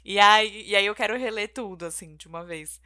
E 0.05 0.19
aí, 0.19 0.65
e 0.69 0.77
aí 0.77 0.87
eu 0.87 0.95
quero 0.95 1.19
reler 1.19 1.53
tudo, 1.53 1.85
assim, 1.85 2.17
de 2.17 2.27
uma 2.29 2.45
vez. 2.45 2.81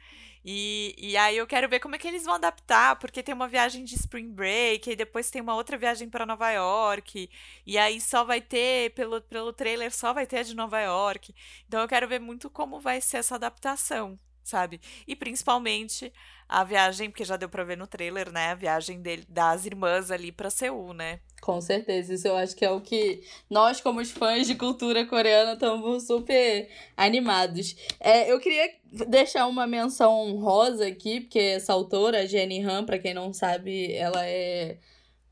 E, 0.45 0.93
e 0.97 1.15
aí 1.15 1.37
eu 1.37 1.47
quero 1.47 1.69
ver 1.69 1.79
como 1.79 1.95
é 1.95 1.97
que 1.97 2.07
eles 2.07 2.25
vão 2.25 2.33
adaptar, 2.33 2.97
porque 2.97 3.23
tem 3.23 3.33
uma 3.33 3.47
viagem 3.47 3.85
de 3.85 3.95
Spring 3.95 4.29
Break, 4.29 4.89
e 4.91 4.95
depois 4.95 5.29
tem 5.29 5.41
uma 5.41 5.55
outra 5.55 5.77
viagem 5.77 6.09
para 6.09 6.25
Nova 6.25 6.51
York, 6.51 7.29
e 7.65 7.77
aí 7.77 8.01
só 8.01 8.25
vai 8.25 8.41
ter, 8.41 8.93
pelo, 8.93 9.21
pelo 9.21 9.53
trailer, 9.53 9.91
só 9.93 10.11
vai 10.13 10.27
ter 10.27 10.39
a 10.39 10.43
de 10.43 10.53
Nova 10.53 10.81
York. 10.81 11.33
Então 11.67 11.81
eu 11.81 11.87
quero 11.87 12.07
ver 12.07 12.19
muito 12.19 12.49
como 12.49 12.79
vai 12.81 12.99
ser 12.99 13.17
essa 13.17 13.35
adaptação, 13.35 14.19
sabe? 14.43 14.79
E 15.07 15.15
principalmente 15.15 16.11
a 16.47 16.63
viagem, 16.63 17.09
porque 17.09 17.23
já 17.23 17.37
deu 17.37 17.49
pra 17.49 17.63
ver 17.63 17.77
no 17.77 17.87
trailer, 17.87 18.31
né? 18.31 18.51
A 18.51 18.55
viagem 18.55 19.01
dele, 19.01 19.25
das 19.27 19.65
irmãs 19.65 20.11
ali 20.11 20.31
pra 20.31 20.49
Seul, 20.49 20.93
né? 20.93 21.19
Com 21.41 21.59
certeza, 21.59 22.13
isso 22.13 22.27
eu 22.27 22.37
acho 22.37 22.55
que 22.55 22.63
é 22.63 22.71
o 22.71 22.79
que 22.79 23.21
nós, 23.49 23.81
como 23.81 23.99
os 23.99 24.11
fãs 24.11 24.47
de 24.47 24.55
cultura 24.55 25.05
coreana, 25.05 25.53
estamos 25.53 26.07
super 26.07 26.69
animados. 26.95 27.75
É, 27.99 28.31
eu 28.31 28.39
queria 28.39 28.69
deixar 29.07 29.47
uma 29.47 29.67
menção 29.67 30.37
rosa 30.37 30.87
aqui, 30.87 31.21
porque 31.21 31.39
essa 31.39 31.73
autora, 31.73 32.27
Jenny 32.27 32.63
Han, 32.63 32.85
para 32.85 32.99
quem 32.99 33.13
não 33.13 33.33
sabe, 33.33 33.91
ela 33.93 34.25
é 34.25 34.77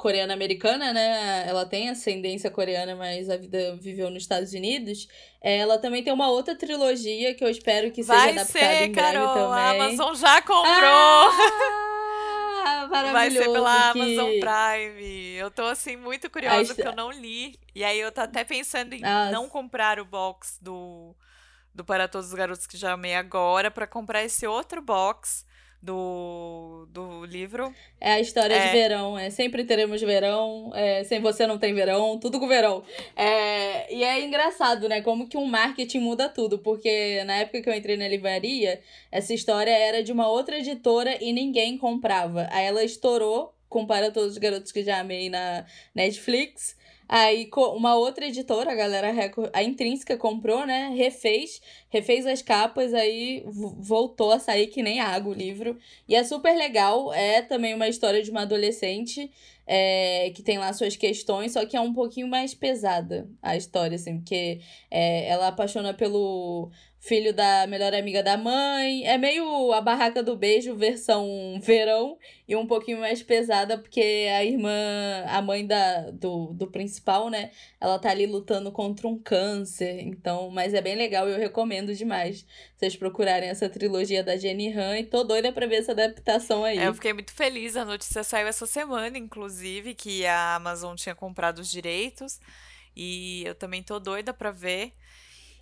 coreana-americana, 0.01 0.91
né? 0.91 1.47
Ela 1.47 1.63
tem 1.63 1.87
ascendência 1.87 2.49
coreana, 2.49 2.95
mas 2.95 3.29
a 3.29 3.37
vida 3.37 3.77
viveu 3.79 4.09
nos 4.09 4.23
Estados 4.23 4.51
Unidos. 4.51 5.07
É, 5.39 5.57
ela 5.59 5.77
também 5.77 6.03
tem 6.03 6.11
uma 6.11 6.27
outra 6.27 6.55
trilogia 6.55 7.35
que 7.35 7.43
eu 7.43 7.49
espero 7.49 7.91
que 7.91 8.01
seja 8.01 8.17
Vai 8.17 8.31
adaptada 8.31 8.47
ser, 8.51 8.83
em 8.83 8.91
breve 8.91 9.13
Carol, 9.13 9.27
também. 9.27 9.59
A 9.59 9.69
Amazon 9.69 10.15
já 10.15 10.41
comprou! 10.41 11.29
Ah, 12.65 12.87
Vai 13.13 13.29
ser 13.29 13.43
pela 13.43 13.93
que... 13.93 13.99
Amazon 13.99 14.31
Prime. 14.39 15.35
Eu 15.35 15.51
tô 15.51 15.63
assim 15.65 15.95
muito 15.95 16.31
curiosa 16.31 16.73
porque 16.73 16.87
eu 16.87 16.95
não 16.95 17.11
li. 17.11 17.59
E 17.75 17.83
aí 17.83 17.99
eu 17.99 18.11
tô 18.11 18.21
até 18.21 18.43
pensando 18.43 18.93
em 18.93 19.01
Nossa. 19.01 19.31
não 19.31 19.47
comprar 19.47 19.99
o 19.99 20.05
box 20.05 20.57
do 20.59 21.15
do 21.73 21.85
Para 21.85 22.07
Todos 22.07 22.27
os 22.27 22.33
Garotos 22.33 22.67
que 22.67 22.75
já 22.75 22.91
amei 22.91 23.15
agora 23.15 23.71
para 23.71 23.87
comprar 23.87 24.23
esse 24.23 24.45
outro 24.45 24.81
box 24.81 25.45
do, 25.81 26.87
do 26.91 27.25
livro. 27.25 27.73
É 27.99 28.13
a 28.13 28.19
história 28.19 28.53
é. 28.53 28.67
de 28.67 28.71
verão, 28.71 29.17
é 29.17 29.29
sempre 29.29 29.63
teremos 29.63 30.01
verão, 30.01 30.71
é, 30.75 31.03
sem 31.03 31.19
você 31.19 31.47
não 31.47 31.57
tem 31.57 31.73
verão, 31.73 32.19
tudo 32.19 32.39
com 32.39 32.47
verão. 32.47 32.83
É, 33.15 33.93
e 33.93 34.03
é 34.03 34.23
engraçado, 34.23 34.87
né? 34.87 35.01
Como 35.01 35.27
que 35.27 35.37
um 35.37 35.45
marketing 35.45 35.99
muda 35.99 36.29
tudo, 36.29 36.59
porque 36.59 37.23
na 37.25 37.37
época 37.37 37.61
que 37.61 37.69
eu 37.69 37.73
entrei 37.73 37.97
na 37.97 38.07
livraria, 38.07 38.81
essa 39.11 39.33
história 39.33 39.71
era 39.71 40.03
de 40.03 40.11
uma 40.11 40.29
outra 40.29 40.57
editora 40.57 41.17
e 41.23 41.33
ninguém 41.33 41.77
comprava. 41.77 42.47
Aí 42.51 42.65
ela 42.65 42.83
estourou, 42.83 43.53
compara 43.67 44.11
todos 44.11 44.33
os 44.33 44.37
garotos 44.37 44.71
que 44.71 44.83
já 44.83 44.99
amei 44.99 45.29
na 45.29 45.65
Netflix. 45.95 46.79
Aí 47.13 47.49
uma 47.53 47.93
outra 47.95 48.25
editora, 48.25 48.71
a 48.71 48.75
galera 48.75 49.11
a 49.51 49.61
Intrínseca 49.61 50.15
comprou, 50.15 50.65
né? 50.65 50.93
Refez, 50.95 51.61
refez 51.89 52.25
as 52.25 52.41
capas, 52.41 52.93
aí 52.93 53.43
voltou 53.45 54.31
a 54.31 54.39
sair 54.39 54.67
que 54.67 54.81
nem 54.81 55.01
água 55.01 55.33
o 55.33 55.35
livro. 55.35 55.77
E 56.07 56.15
é 56.15 56.23
super 56.23 56.55
legal, 56.55 57.13
é 57.13 57.41
também 57.41 57.73
uma 57.75 57.89
história 57.89 58.23
de 58.23 58.31
uma 58.31 58.43
adolescente 58.43 59.29
é, 59.65 60.31
que 60.35 60.43
tem 60.43 60.57
lá 60.57 60.71
suas 60.73 60.95
questões, 60.95 61.53
só 61.53 61.65
que 61.65 61.77
é 61.77 61.81
um 61.81 61.93
pouquinho 61.93 62.27
mais 62.27 62.53
pesada 62.53 63.29
a 63.41 63.55
história, 63.55 63.95
assim, 63.95 64.17
porque 64.17 64.59
é, 64.89 65.27
ela 65.27 65.47
apaixona 65.47 65.93
pelo 65.93 66.71
filho 67.01 67.33
da 67.33 67.65
melhor 67.65 67.93
amiga 67.95 68.21
da 68.21 68.37
mãe. 68.37 69.05
É 69.07 69.17
meio 69.17 69.73
a 69.73 69.81
barraca 69.81 70.21
do 70.21 70.35
beijo, 70.35 70.75
versão 70.75 71.59
verão, 71.59 72.17
e 72.47 72.55
um 72.55 72.67
pouquinho 72.67 72.99
mais 72.99 73.23
pesada, 73.23 73.77
porque 73.77 74.27
a 74.31 74.45
irmã, 74.45 74.71
a 75.27 75.41
mãe 75.41 75.65
da, 75.65 76.11
do, 76.11 76.53
do 76.53 76.67
principal, 76.67 77.29
né? 77.29 77.49
Ela 77.79 77.97
tá 77.97 78.11
ali 78.11 78.27
lutando 78.27 78.71
contra 78.71 79.07
um 79.07 79.17
câncer. 79.17 80.01
Então, 80.01 80.51
mas 80.51 80.73
é 80.75 80.81
bem 80.81 80.95
legal 80.95 81.27
e 81.27 81.31
eu 81.31 81.39
recomendo 81.39 81.95
demais 81.95 82.45
vocês 82.77 82.95
procurarem 82.95 83.49
essa 83.49 83.67
trilogia 83.67 84.23
da 84.23 84.37
Jenny 84.37 84.71
Han. 84.71 84.99
E 84.99 85.03
tô 85.03 85.23
doida 85.23 85.51
pra 85.51 85.65
ver 85.65 85.77
essa 85.77 85.93
adaptação 85.93 86.63
aí. 86.63 86.77
É, 86.77 86.87
eu 86.87 86.93
fiquei 86.93 87.13
muito 87.13 87.31
feliz. 87.31 87.75
A 87.75 87.85
notícia 87.85 88.23
saiu 88.23 88.47
essa 88.47 88.67
semana, 88.67 89.17
inclusive, 89.17 89.50
que 89.97 90.25
a 90.25 90.55
Amazon 90.55 90.95
tinha 90.95 91.15
comprado 91.15 91.59
os 91.59 91.69
direitos. 91.69 92.39
E 92.95 93.43
eu 93.45 93.55
também 93.55 93.81
tô 93.83 93.99
doida 93.99 94.33
pra 94.33 94.51
ver. 94.51 94.93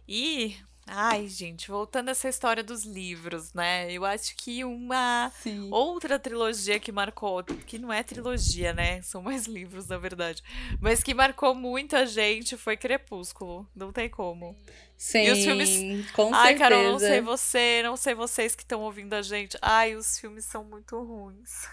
E 0.07 0.55
Ai, 0.91 1.27
gente, 1.27 1.69
voltando 1.69 2.09
a 2.09 2.11
essa 2.13 2.27
história 2.27 2.63
dos 2.63 2.83
livros, 2.83 3.53
né? 3.53 3.91
Eu 3.91 4.03
acho 4.03 4.35
que 4.35 4.63
uma 4.63 5.31
Sim. 5.39 5.67
outra 5.69 6.17
trilogia 6.17 6.79
que 6.79 6.91
marcou, 6.91 7.43
que 7.43 7.77
não 7.77 7.93
é 7.93 8.01
trilogia, 8.01 8.73
né? 8.73 8.99
São 9.03 9.21
mais 9.21 9.45
livros, 9.47 9.87
na 9.87 9.99
verdade. 9.99 10.41
Mas 10.81 11.03
que 11.03 11.13
marcou 11.13 11.53
muito 11.53 11.95
a 11.95 12.05
gente 12.05 12.57
foi 12.57 12.75
Crepúsculo. 12.75 13.69
Não 13.75 13.91
tem 13.91 14.09
como. 14.09 14.57
Sim, 14.97 15.25
e 15.25 15.31
os 15.31 15.43
filmes. 15.43 15.69
Com 16.13 16.33
Ai, 16.33 16.57
certeza. 16.57 16.69
Carol, 16.69 16.91
não 16.91 16.99
sei 16.99 17.21
você, 17.21 17.83
não 17.83 17.95
sei 17.95 18.15
vocês 18.15 18.55
que 18.55 18.63
estão 18.63 18.81
ouvindo 18.81 19.13
a 19.13 19.21
gente. 19.21 19.59
Ai, 19.61 19.95
os 19.95 20.17
filmes 20.17 20.45
são 20.45 20.63
muito 20.63 20.99
ruins. 20.99 21.67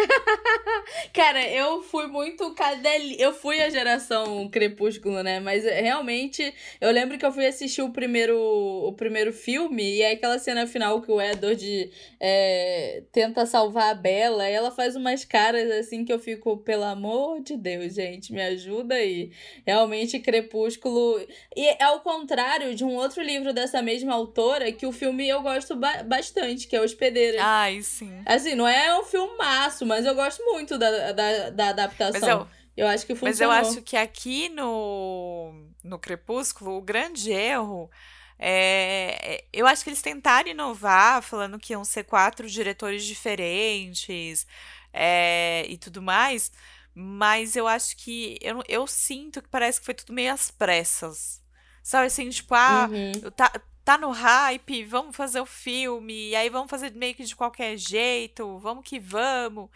Cara, 1.12 1.48
eu 1.48 1.82
fui 1.82 2.06
muito 2.06 2.54
cadelinha. 2.54 3.16
Eu 3.18 3.32
fui 3.32 3.60
a 3.60 3.70
geração 3.70 4.48
Crepúsculo, 4.48 5.22
né? 5.22 5.40
Mas 5.40 5.64
eh, 5.64 5.80
realmente, 5.80 6.54
eu 6.80 6.90
lembro 6.90 7.18
que 7.18 7.24
eu 7.24 7.32
fui 7.32 7.46
assistir 7.46 7.82
o 7.82 7.90
primeiro, 7.90 8.36
o 8.36 8.92
primeiro 8.92 9.32
filme 9.32 9.82
e 9.82 10.02
é 10.02 10.12
aquela 10.12 10.38
cena 10.38 10.66
final 10.66 11.00
que 11.00 11.10
o 11.10 11.20
Edward 11.20 11.90
é, 12.18 13.02
tenta 13.12 13.46
salvar 13.46 13.90
a 13.90 13.94
Bella 13.94 14.48
e 14.48 14.52
ela 14.52 14.70
faz 14.70 14.96
umas 14.96 15.24
caras 15.24 15.70
assim 15.70 16.04
que 16.04 16.12
eu 16.12 16.18
fico, 16.18 16.56
pelo 16.58 16.84
amor 16.84 17.40
de 17.40 17.56
Deus, 17.56 17.94
gente, 17.94 18.32
me 18.32 18.42
ajuda 18.42 18.94
aí. 18.94 19.30
Realmente, 19.66 20.18
Crepúsculo. 20.18 21.20
E 21.56 21.82
ao 21.82 22.00
contrário 22.00 22.74
de 22.74 22.84
um 22.84 22.94
outro 22.94 23.22
livro 23.22 23.52
dessa 23.52 23.82
mesma 23.82 24.14
autora, 24.14 24.72
que 24.72 24.86
o 24.86 24.92
filme 24.92 25.28
eu 25.28 25.42
gosto 25.42 25.76
ba 25.76 26.02
bastante, 26.02 26.66
que 26.66 26.76
é 26.76 26.80
Hospedeira. 26.80 27.38
Ai, 27.42 27.82
sim. 27.82 28.22
Assim, 28.24 28.54
não 28.54 28.66
é 28.66 28.98
um 28.98 29.04
filmaço, 29.04 29.86
mas 29.90 30.06
eu 30.06 30.14
gosto 30.14 30.44
muito 30.44 30.78
da, 30.78 31.12
da, 31.12 31.50
da 31.50 31.68
adaptação. 31.70 32.48
Eu, 32.76 32.84
eu, 32.84 32.86
acho 32.86 33.04
que 33.04 33.14
funcionou. 33.14 33.28
Mas 33.28 33.40
eu 33.40 33.50
acho 33.50 33.82
que 33.82 33.96
aqui 33.96 34.48
no, 34.48 35.52
no 35.82 35.98
Crepúsculo, 35.98 36.76
o 36.76 36.82
grande 36.82 37.32
erro. 37.32 37.90
É, 38.38 39.44
eu 39.52 39.66
acho 39.66 39.84
que 39.84 39.90
eles 39.90 40.00
tentaram 40.00 40.48
inovar, 40.48 41.20
falando 41.20 41.58
que 41.58 41.74
iam 41.74 41.84
ser 41.84 42.04
quatro 42.04 42.48
diretores 42.48 43.04
diferentes 43.04 44.46
é, 44.94 45.66
e 45.68 45.76
tudo 45.76 46.00
mais, 46.00 46.50
mas 46.94 47.56
eu 47.56 47.66
acho 47.66 47.96
que. 47.96 48.38
Eu, 48.40 48.62
eu 48.68 48.86
sinto 48.86 49.42
que 49.42 49.48
parece 49.48 49.80
que 49.80 49.84
foi 49.84 49.94
tudo 49.94 50.12
meio 50.12 50.32
às 50.32 50.50
pressas. 50.50 51.42
Sabe 51.82 52.06
assim, 52.06 52.28
tipo, 52.30 52.54
ah, 52.54 52.88
uhum. 52.90 53.30
tá, 53.32 53.52
tá 53.90 53.98
no 53.98 54.12
hype, 54.12 54.84
vamos 54.84 55.16
fazer 55.16 55.40
o 55.40 55.46
filme, 55.46 56.28
e 56.28 56.36
aí 56.36 56.48
vamos 56.48 56.70
fazer 56.70 56.92
meio 56.94 57.12
que 57.12 57.24
de 57.24 57.34
qualquer 57.34 57.76
jeito, 57.76 58.56
vamos 58.58 58.84
que 58.84 59.00
vamos. 59.00 59.68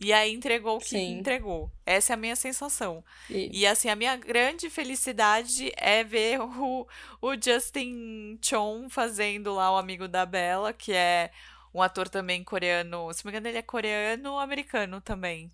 E 0.00 0.10
aí 0.10 0.32
entregou 0.32 0.76
o 0.76 0.80
que 0.80 0.90
Sim. 0.90 1.18
entregou. 1.18 1.70
Essa 1.84 2.12
é 2.12 2.14
a 2.14 2.16
minha 2.16 2.36
sensação. 2.36 3.04
E... 3.28 3.60
e... 3.60 3.66
assim, 3.66 3.90
a 3.90 3.96
minha 3.96 4.16
grande 4.16 4.70
felicidade 4.70 5.70
é 5.76 6.02
ver 6.02 6.40
o, 6.40 6.86
o 7.20 7.34
Justin 7.34 8.38
Chon 8.40 8.88
fazendo 8.88 9.52
lá 9.54 9.70
o 9.70 9.76
amigo 9.76 10.08
da 10.08 10.24
Bella, 10.24 10.72
que 10.72 10.92
é 10.92 11.30
um 11.74 11.82
ator 11.82 12.08
também 12.08 12.42
coreano. 12.42 13.12
Se 13.12 13.22
não 13.22 13.30
me 13.30 13.36
engano, 13.36 13.48
ele 13.48 13.58
é 13.58 13.62
coreano-americano 13.62 15.00
também. 15.02 15.50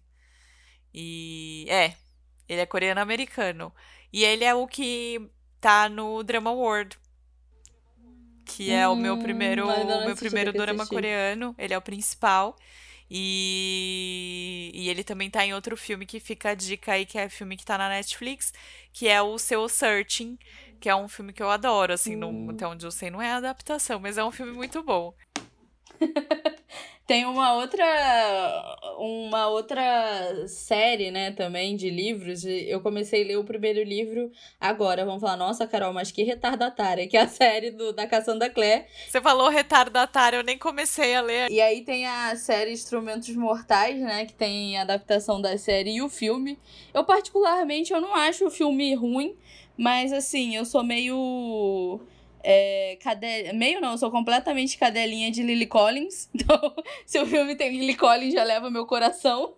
E. 0.92 1.66
É, 1.68 1.96
ele 2.48 2.60
é 2.60 2.66
coreano-americano. 2.66 3.74
E 4.12 4.22
ele 4.22 4.44
é 4.44 4.54
o 4.54 4.68
que 4.68 5.28
tá 5.60 5.88
no 5.88 6.22
Drama 6.22 6.52
World. 6.52 6.96
Que 8.54 8.70
é 8.70 8.88
hum, 8.88 8.92
o 8.92 8.96
meu 8.96 9.18
primeiro, 9.18 9.66
o 9.66 10.04
meu 10.06 10.14
primeiro 10.14 10.52
drama 10.52 10.86
coreano. 10.86 11.54
Ele 11.58 11.74
é 11.74 11.78
o 11.78 11.82
principal. 11.82 12.56
E, 13.10 14.70
e 14.72 14.88
ele 14.88 15.04
também 15.04 15.28
tá 15.28 15.44
em 15.44 15.52
outro 15.52 15.76
filme 15.76 16.06
que 16.06 16.18
fica 16.18 16.50
a 16.50 16.54
dica 16.54 16.92
aí, 16.92 17.04
que 17.04 17.18
é 17.18 17.28
filme 17.28 17.56
que 17.56 17.64
tá 17.64 17.76
na 17.76 17.88
Netflix, 17.88 18.52
que 18.92 19.08
é 19.08 19.20
o 19.20 19.38
Seu 19.38 19.68
Searching, 19.68 20.38
que 20.80 20.88
é 20.88 20.96
um 20.96 21.08
filme 21.08 21.32
que 21.32 21.42
eu 21.42 21.50
adoro, 21.50 21.92
assim, 21.92 22.16
hum. 22.22 22.48
até 22.50 22.66
onde 22.66 22.86
eu 22.86 22.90
sei 22.90 23.10
não 23.10 23.20
é 23.20 23.32
adaptação, 23.32 24.00
mas 24.00 24.16
é 24.16 24.24
um 24.24 24.30
filme 24.30 24.52
muito 24.52 24.82
bom. 24.82 25.14
Tem 27.06 27.26
uma 27.26 27.52
outra 27.54 27.84
uma 28.98 29.48
outra 29.48 30.48
série, 30.48 31.10
né, 31.10 31.32
também 31.32 31.76
de 31.76 31.90
livros. 31.90 32.46
Eu 32.46 32.80
comecei 32.80 33.22
a 33.22 33.26
ler 33.26 33.36
o 33.36 33.44
primeiro 33.44 33.82
livro 33.82 34.30
agora. 34.58 35.04
Vamos 35.04 35.20
falar, 35.20 35.36
nossa, 35.36 35.66
Carol, 35.66 35.92
mas 35.92 36.10
que 36.10 36.22
retardatária, 36.22 37.06
que 37.06 37.16
é 37.16 37.20
a 37.20 37.28
série 37.28 37.70
do, 37.70 37.92
da 37.92 38.06
Cassandra 38.06 38.48
Clare. 38.48 38.86
Você 39.06 39.20
falou 39.20 39.50
retardatária, 39.50 40.38
eu 40.38 40.42
nem 40.42 40.56
comecei 40.56 41.14
a 41.14 41.20
ler. 41.20 41.50
E 41.50 41.60
aí 41.60 41.82
tem 41.82 42.06
a 42.06 42.34
série 42.36 42.72
Instrumentos 42.72 43.34
Mortais, 43.36 44.00
né, 44.00 44.24
que 44.24 44.32
tem 44.32 44.78
a 44.78 44.82
adaptação 44.82 45.42
da 45.42 45.58
série 45.58 45.96
e 45.96 46.02
o 46.02 46.08
filme. 46.08 46.58
Eu 46.94 47.04
particularmente 47.04 47.92
eu 47.92 48.00
não 48.00 48.14
acho 48.14 48.46
o 48.46 48.50
filme 48.50 48.94
ruim, 48.94 49.36
mas 49.76 50.10
assim, 50.10 50.56
eu 50.56 50.64
sou 50.64 50.82
meio 50.82 52.00
é, 52.44 52.98
cade... 53.00 53.52
Meio 53.54 53.80
não, 53.80 53.92
eu 53.92 53.98
sou 53.98 54.10
completamente 54.10 54.76
cadelinha 54.76 55.30
de 55.30 55.42
Lily 55.42 55.66
Collins. 55.66 56.28
Então, 56.44 56.74
se 57.06 57.18
o 57.18 57.26
filme 57.26 57.56
tem 57.56 57.70
Lily 57.70 57.96
Collins, 57.96 58.34
já 58.34 58.44
leva 58.44 58.70
meu 58.70 58.84
coração. 58.84 59.54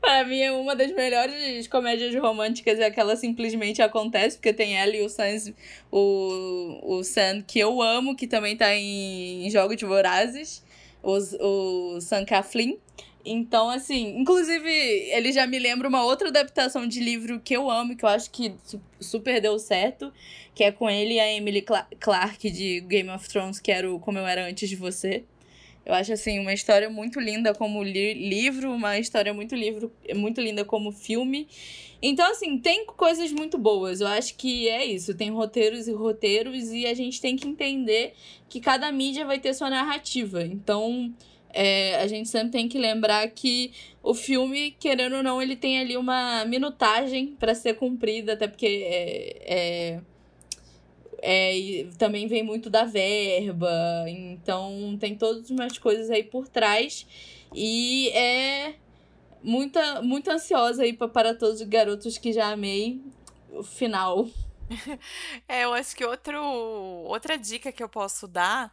Para 0.00 0.24
mim 0.24 0.40
é 0.40 0.52
uma 0.52 0.76
das 0.76 0.92
melhores 0.92 1.66
comédias 1.66 2.14
românticas 2.14 2.78
é 2.78 2.86
aquela 2.86 3.16
simplesmente 3.16 3.80
acontece, 3.82 4.36
porque 4.36 4.52
tem 4.52 4.76
ela 4.78 4.94
e 4.94 5.02
o 5.02 5.08
Sam, 5.08 5.54
o, 5.90 6.78
o 6.82 7.04
Sam 7.04 7.42
que 7.42 7.58
eu 7.58 7.80
amo, 7.80 8.16
que 8.16 8.26
também 8.26 8.56
tá 8.56 8.74
em, 8.74 9.46
em 9.46 9.50
Jogos 9.50 9.76
de 9.76 9.84
Vorazes, 9.84 10.62
os, 11.02 11.34
o 11.34 12.00
Sam 12.00 12.24
Claflin. 12.24 12.78
Então, 13.24 13.68
assim, 13.68 14.18
inclusive, 14.18 14.70
ele 14.70 15.32
já 15.32 15.46
me 15.46 15.58
lembra 15.58 15.88
uma 15.88 16.04
outra 16.04 16.28
adaptação 16.28 16.86
de 16.86 17.00
livro 17.00 17.38
que 17.40 17.54
eu 17.54 17.70
amo, 17.70 17.96
que 17.96 18.04
eu 18.04 18.08
acho 18.08 18.30
que 18.30 18.54
super 18.98 19.40
deu 19.40 19.58
certo, 19.58 20.12
que 20.54 20.64
é 20.64 20.72
com 20.72 20.88
ele 20.88 21.14
e 21.14 21.20
a 21.20 21.30
Emily 21.30 21.64
Clark 22.00 22.50
de 22.50 22.80
Game 22.80 23.10
of 23.10 23.28
Thrones, 23.28 23.60
que 23.60 23.70
era 23.70 23.92
o 23.92 24.00
Como 24.00 24.18
Eu 24.18 24.26
Era 24.26 24.46
Antes 24.46 24.68
de 24.68 24.76
Você. 24.76 25.24
Eu 25.84 25.94
acho, 25.94 26.12
assim, 26.12 26.38
uma 26.38 26.52
história 26.52 26.88
muito 26.88 27.20
linda 27.20 27.54
como 27.54 27.82
li 27.82 28.14
livro, 28.14 28.72
uma 28.72 28.98
história 28.98 29.34
muito, 29.34 29.54
livro, 29.54 29.92
muito 30.14 30.40
linda 30.40 30.64
como 30.64 30.92
filme. 30.92 31.48
Então, 32.02 32.30
assim, 32.30 32.58
tem 32.58 32.86
coisas 32.86 33.32
muito 33.32 33.58
boas. 33.58 34.00
Eu 34.00 34.06
acho 34.06 34.34
que 34.36 34.68
é 34.68 34.84
isso. 34.84 35.14
Tem 35.14 35.30
roteiros 35.30 35.88
e 35.88 35.92
roteiros, 35.92 36.70
e 36.72 36.86
a 36.86 36.94
gente 36.94 37.20
tem 37.20 37.36
que 37.36 37.46
entender 37.46 38.14
que 38.48 38.60
cada 38.60 38.90
mídia 38.90 39.24
vai 39.26 39.38
ter 39.38 39.52
sua 39.54 39.68
narrativa. 39.68 40.42
Então 40.42 41.12
é, 41.52 41.96
a 41.96 42.06
gente 42.06 42.28
sempre 42.28 42.50
tem 42.50 42.68
que 42.68 42.78
lembrar 42.78 43.28
que 43.30 43.72
o 44.02 44.14
filme, 44.14 44.72
querendo 44.72 45.16
ou 45.16 45.22
não, 45.22 45.42
ele 45.42 45.56
tem 45.56 45.78
ali 45.80 45.96
uma 45.96 46.44
minutagem 46.44 47.36
para 47.38 47.54
ser 47.54 47.74
cumprida, 47.74 48.34
até 48.34 48.46
porque 48.48 48.66
é, 48.66 50.00
é, 51.22 51.80
é, 51.82 51.86
também 51.98 52.26
vem 52.26 52.42
muito 52.42 52.70
da 52.70 52.84
verba, 52.84 53.70
então 54.08 54.96
tem 54.98 55.14
todas 55.14 55.50
umas 55.50 55.76
coisas 55.78 56.10
aí 56.10 56.22
por 56.22 56.48
trás. 56.48 57.06
E 57.54 58.08
é 58.10 58.74
muita, 59.42 60.00
muito 60.02 60.30
ansiosa 60.30 60.82
aí 60.82 60.92
pra, 60.92 61.08
para 61.08 61.34
todos 61.34 61.60
os 61.60 61.66
garotos 61.66 62.16
que 62.16 62.32
já 62.32 62.50
amei 62.50 63.00
o 63.52 63.62
final. 63.62 64.28
É, 65.48 65.64
eu 65.64 65.74
acho 65.74 65.96
que 65.96 66.04
outro, 66.04 66.40
outra 66.40 67.36
dica 67.36 67.72
que 67.72 67.82
eu 67.82 67.88
posso 67.88 68.28
dar 68.28 68.72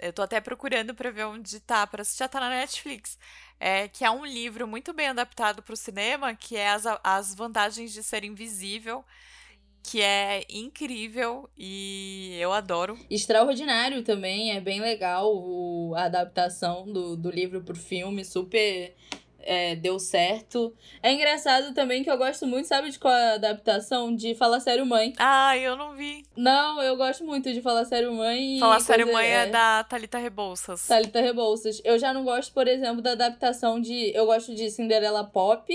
eu 0.00 0.12
tô 0.12 0.22
até 0.22 0.40
procurando 0.40 0.94
pra 0.94 1.10
ver 1.10 1.26
onde 1.26 1.60
tá, 1.60 1.86
para 1.86 2.02
assistir, 2.02 2.20
já 2.20 2.28
tá 2.28 2.40
na 2.40 2.50
Netflix. 2.50 3.18
É, 3.58 3.88
que 3.88 4.04
é 4.04 4.10
um 4.10 4.24
livro 4.24 4.66
muito 4.66 4.92
bem 4.92 5.08
adaptado 5.08 5.62
para 5.62 5.74
o 5.74 5.76
cinema, 5.76 6.34
que 6.34 6.56
é 6.56 6.70
as, 6.70 6.84
as 7.02 7.34
Vantagens 7.34 7.92
de 7.92 8.02
Ser 8.02 8.24
Invisível, 8.24 9.04
que 9.82 10.00
é 10.00 10.44
incrível 10.48 11.48
e 11.56 12.36
eu 12.40 12.52
adoro. 12.52 12.98
Extraordinário 13.10 14.02
também, 14.02 14.52
é 14.52 14.60
bem 14.60 14.80
legal 14.80 15.34
o, 15.34 15.94
a 15.96 16.04
adaptação 16.04 16.84
do, 16.84 17.16
do 17.16 17.30
livro 17.30 17.62
pro 17.62 17.76
filme, 17.76 18.24
super 18.24 18.94
é, 19.42 19.76
deu 19.76 19.98
certo. 19.98 20.74
É 21.02 21.12
engraçado 21.12 21.74
também 21.74 22.02
que 22.02 22.10
eu 22.10 22.16
gosto 22.16 22.46
muito, 22.46 22.66
sabe 22.66 22.90
de 22.90 22.98
qual 22.98 23.12
é 23.12 23.32
a 23.32 23.34
adaptação? 23.34 24.14
De 24.14 24.34
Fala 24.34 24.60
Sério 24.60 24.86
Mãe. 24.86 25.12
Ah, 25.18 25.56
eu 25.56 25.76
não 25.76 25.94
vi. 25.94 26.24
Não, 26.36 26.80
eu 26.82 26.96
gosto 26.96 27.24
muito 27.24 27.52
de 27.52 27.60
Fala 27.60 27.84
Sério 27.84 28.12
Mãe. 28.12 28.58
Fala 28.58 28.80
Sério 28.80 29.12
Mãe 29.12 29.26
é, 29.26 29.34
é 29.34 29.46
da 29.46 29.84
Talita 29.84 30.18
Rebouças. 30.18 30.86
Talita 30.86 31.20
Rebouças. 31.20 31.80
Eu 31.84 31.98
já 31.98 32.12
não 32.12 32.24
gosto, 32.24 32.52
por 32.52 32.68
exemplo, 32.68 33.02
da 33.02 33.12
adaptação 33.12 33.80
de. 33.80 34.12
Eu 34.14 34.26
gosto 34.26 34.54
de 34.54 34.70
Cinderela 34.70 35.24
Pop. 35.24 35.72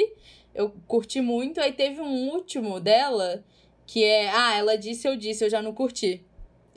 Eu 0.53 0.73
curti 0.88 1.21
muito. 1.21 1.60
Aí 1.60 1.71
teve 1.71 2.01
um 2.01 2.30
último 2.30 2.80
dela 2.80 3.43
que 3.86 4.03
é. 4.03 4.30
Ah, 4.30 4.58
ela 4.58 4.77
disse, 4.77 5.08
eu 5.08 5.15
disse, 5.15 5.43
eu 5.45 5.49
já 5.49 5.62
não 5.62 5.73
curti. 5.73 6.23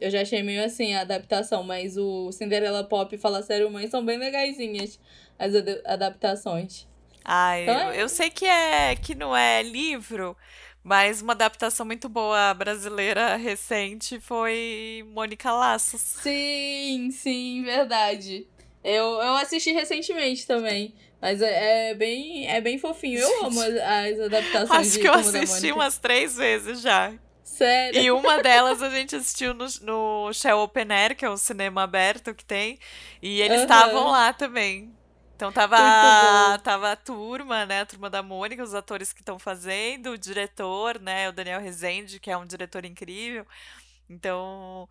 Eu 0.00 0.10
já 0.10 0.22
achei 0.22 0.42
meio 0.42 0.64
assim 0.64 0.94
a 0.94 1.02
adaptação, 1.02 1.62
mas 1.62 1.96
o 1.96 2.32
Cinderela 2.32 2.84
Pop 2.84 3.14
e 3.14 3.18
Fala 3.18 3.42
Sério 3.42 3.70
Mãe 3.70 3.88
são 3.88 4.04
bem 4.04 4.18
legaisinhas 4.18 4.98
as 5.38 5.54
ad 5.54 5.82
adaptações. 5.84 6.86
Ah, 7.24 7.58
então, 7.60 7.74
eu, 7.74 7.90
é... 7.90 8.02
eu 8.02 8.08
sei 8.08 8.30
que 8.30 8.46
é 8.46 8.96
que 8.96 9.14
não 9.14 9.36
é 9.36 9.62
livro, 9.62 10.36
mas 10.82 11.20
uma 11.20 11.32
adaptação 11.32 11.84
muito 11.84 12.08
boa 12.08 12.54
brasileira 12.54 13.36
recente 13.36 14.18
foi 14.20 15.04
Mônica 15.12 15.52
Laços. 15.52 16.00
Sim, 16.00 17.10
sim, 17.10 17.62
verdade. 17.62 18.46
Eu, 18.82 19.04
eu 19.20 19.34
assisti 19.36 19.72
recentemente 19.72 20.46
também. 20.46 20.94
Mas 21.20 21.42
é, 21.42 21.90
é 21.90 21.94
bem, 21.94 22.48
é 22.48 22.60
bem 22.60 22.78
fofinho. 22.78 23.18
Eu 23.18 23.44
amo 23.44 23.60
as, 23.60 23.74
as 23.74 24.20
adaptações 24.20 24.70
Acho 24.70 24.98
que 24.98 25.06
eu 25.06 25.12
assisti 25.12 25.70
umas 25.70 25.98
três 25.98 26.36
vezes 26.36 26.80
já. 26.80 27.12
Sério? 27.50 28.00
E 28.00 28.10
uma 28.12 28.40
delas 28.40 28.80
a 28.80 28.88
gente 28.88 29.16
assistiu 29.16 29.52
no, 29.52 29.66
no 29.82 30.32
Shell 30.32 30.60
Open 30.60 30.92
Air, 30.92 31.16
que 31.16 31.24
é 31.24 31.30
um 31.30 31.36
cinema 31.36 31.82
aberto 31.82 32.32
que 32.32 32.44
tem. 32.44 32.78
E 33.20 33.40
eles 33.42 33.62
estavam 33.62 34.04
uhum. 34.04 34.10
lá 34.12 34.32
também. 34.32 34.94
Então 35.34 35.50
tava, 35.50 35.76
tava 36.62 36.92
a 36.92 36.96
turma, 36.96 37.66
né? 37.66 37.80
A 37.80 37.86
turma 37.86 38.08
da 38.08 38.22
Mônica, 38.22 38.62
os 38.62 38.72
atores 38.72 39.12
que 39.12 39.20
estão 39.20 39.36
fazendo, 39.36 40.12
o 40.12 40.18
diretor, 40.18 41.00
né? 41.00 41.28
O 41.28 41.32
Daniel 41.32 41.60
Rezende, 41.60 42.20
que 42.20 42.30
é 42.30 42.36
um 42.36 42.46
diretor 42.46 42.84
incrível. 42.84 43.44
Então, 44.08 44.88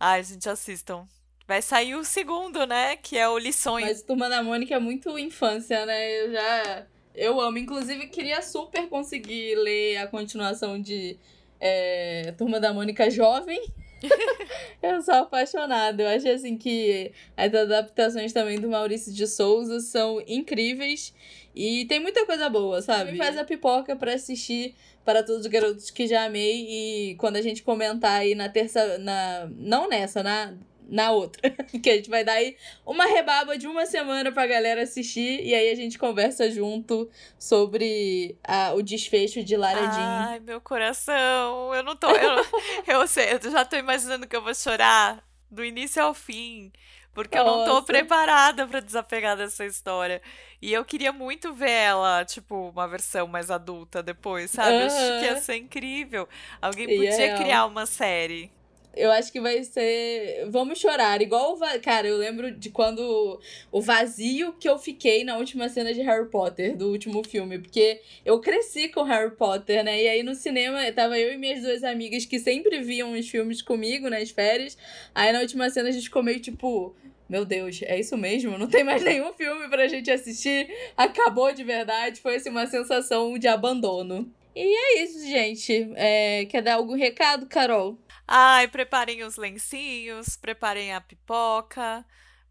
ai, 0.00 0.24
gente, 0.24 0.48
assistam. 0.48 1.06
Vai 1.46 1.60
sair 1.60 1.94
o 1.94 2.04
segundo, 2.04 2.66
né? 2.66 2.96
Que 2.96 3.18
é 3.18 3.28
o 3.28 3.36
Lições. 3.36 3.84
Mas 3.84 4.02
Turma 4.02 4.30
da 4.30 4.42
Mônica 4.42 4.74
é 4.74 4.78
muito 4.78 5.18
infância, 5.18 5.84
né? 5.84 6.22
Eu 6.22 6.32
já. 6.32 6.86
Eu 7.14 7.38
amo. 7.38 7.58
Inclusive, 7.58 8.08
queria 8.08 8.40
super 8.40 8.88
conseguir 8.88 9.56
ler 9.56 9.98
a 9.98 10.06
continuação 10.06 10.80
de 10.80 11.18
é, 11.60 12.32
Turma 12.36 12.60
da 12.60 12.72
Mônica 12.72 13.10
Jovem. 13.10 13.60
eu 14.82 15.02
sou 15.02 15.14
apaixonada. 15.14 16.02
Eu 16.02 16.08
acho 16.08 16.28
assim 16.28 16.56
que 16.56 17.12
as 17.36 17.52
adaptações 17.52 18.32
também 18.32 18.60
do 18.60 18.68
Maurício 18.68 19.12
de 19.12 19.26
Souza 19.26 19.80
são 19.80 20.22
incríveis. 20.26 21.12
E 21.54 21.84
tem 21.86 22.00
muita 22.00 22.24
coisa 22.24 22.48
boa, 22.48 22.80
sabe? 22.80 23.16
Faz 23.16 23.36
a 23.36 23.44
pipoca 23.44 23.96
para 23.96 24.14
assistir 24.14 24.74
para 25.04 25.22
todos 25.22 25.42
os 25.42 25.46
garotos 25.46 25.90
que 25.90 26.06
já 26.06 26.24
amei. 26.24 26.66
E 26.68 27.14
quando 27.16 27.36
a 27.36 27.42
gente 27.42 27.62
comentar 27.62 28.20
aí 28.20 28.34
na 28.34 28.48
terça. 28.48 28.98
Na, 28.98 29.48
não 29.56 29.88
nessa, 29.88 30.22
na 30.22 30.54
na 30.88 31.10
outra. 31.12 31.50
que 31.82 31.90
a 31.90 31.96
gente 31.96 32.08
vai 32.08 32.24
dar 32.24 32.32
aí 32.32 32.56
uma 32.84 33.04
rebaba 33.04 33.58
de 33.58 33.66
uma 33.66 33.84
semana 33.84 34.32
pra 34.32 34.46
galera 34.46 34.82
assistir 34.82 35.44
e 35.44 35.54
aí 35.54 35.70
a 35.70 35.74
gente 35.74 35.98
conversa 35.98 36.50
junto 36.50 37.08
sobre 37.38 38.36
a, 38.42 38.72
o 38.72 38.82
desfecho 38.82 39.44
de 39.44 39.56
Lara 39.56 39.80
Jean. 39.80 40.26
Ai, 40.30 40.40
meu 40.40 40.60
coração, 40.60 41.74
eu 41.74 41.82
não 41.82 41.94
tô. 41.94 42.08
Eu, 42.10 42.44
eu, 42.88 43.06
sei, 43.06 43.34
eu 43.34 43.50
já 43.50 43.64
tô 43.64 43.76
imaginando 43.76 44.26
que 44.26 44.34
eu 44.34 44.42
vou 44.42 44.54
chorar 44.54 45.22
do 45.50 45.64
início 45.64 46.02
ao 46.02 46.14
fim. 46.14 46.72
Porque 47.12 47.36
Nossa. 47.36 47.50
eu 47.50 47.56
não 47.56 47.64
tô 47.64 47.82
preparada 47.82 48.64
para 48.64 48.78
desapegar 48.78 49.36
dessa 49.36 49.66
história. 49.66 50.22
E 50.62 50.72
eu 50.72 50.84
queria 50.84 51.12
muito 51.12 51.52
ver 51.52 51.70
ela, 51.70 52.24
tipo, 52.24 52.68
uma 52.68 52.86
versão 52.86 53.26
mais 53.26 53.50
adulta 53.50 54.00
depois, 54.04 54.52
sabe? 54.52 54.76
Uhum. 54.76 54.86
Acho 54.86 55.18
que 55.18 55.24
ia 55.24 55.36
ser 55.40 55.56
incrível. 55.56 56.28
Alguém 56.62 56.86
podia 56.86 57.10
yeah. 57.10 57.42
criar 57.42 57.66
uma 57.66 57.86
série 57.86 58.52
eu 58.98 59.10
acho 59.12 59.32
que 59.32 59.40
vai 59.40 59.62
ser. 59.62 60.46
Vamos 60.50 60.78
chorar. 60.78 61.22
Igual 61.22 61.52
o. 61.52 61.56
Va... 61.56 61.78
Cara, 61.78 62.06
eu 62.06 62.16
lembro 62.16 62.50
de 62.50 62.70
quando. 62.70 63.40
O 63.70 63.80
vazio 63.80 64.52
que 64.54 64.68
eu 64.68 64.78
fiquei 64.78 65.24
na 65.24 65.38
última 65.38 65.68
cena 65.68 65.94
de 65.94 66.02
Harry 66.02 66.28
Potter, 66.28 66.76
do 66.76 66.90
último 66.90 67.22
filme. 67.24 67.58
Porque 67.58 68.00
eu 68.24 68.40
cresci 68.40 68.88
com 68.88 69.02
Harry 69.04 69.30
Potter, 69.30 69.84
né? 69.84 70.02
E 70.02 70.08
aí 70.08 70.22
no 70.22 70.34
cinema 70.34 70.80
tava 70.92 71.18
eu 71.18 71.32
e 71.32 71.38
minhas 71.38 71.62
duas 71.62 71.84
amigas 71.84 72.24
que 72.24 72.38
sempre 72.38 72.80
viam 72.80 73.12
os 73.12 73.28
filmes 73.28 73.62
comigo 73.62 74.10
nas 74.10 74.30
férias. 74.30 74.76
Aí 75.14 75.32
na 75.32 75.40
última 75.40 75.70
cena 75.70 75.88
a 75.88 75.92
gente 75.92 76.04
ficou 76.04 76.22
meio 76.22 76.40
tipo. 76.40 76.94
Meu 77.28 77.44
Deus, 77.44 77.80
é 77.82 78.00
isso 78.00 78.16
mesmo? 78.16 78.56
Não 78.56 78.66
tem 78.66 78.82
mais 78.82 79.02
nenhum 79.04 79.32
filme 79.34 79.68
pra 79.68 79.86
gente 79.86 80.10
assistir. 80.10 80.68
Acabou 80.96 81.52
de 81.52 81.62
verdade. 81.62 82.20
Foi 82.20 82.36
assim, 82.36 82.48
uma 82.48 82.66
sensação 82.66 83.38
de 83.38 83.46
abandono. 83.46 84.32
E 84.56 84.60
é 84.60 85.04
isso, 85.04 85.20
gente. 85.26 85.92
É... 85.94 86.46
Quer 86.46 86.62
dar 86.62 86.74
algum 86.74 86.96
recado, 86.96 87.46
Carol? 87.46 87.98
Ai, 88.28 88.68
preparem 88.68 89.24
os 89.24 89.36
lencinhos, 89.36 90.36
preparem 90.36 90.92
a 90.94 91.00
pipoca, 91.00 92.04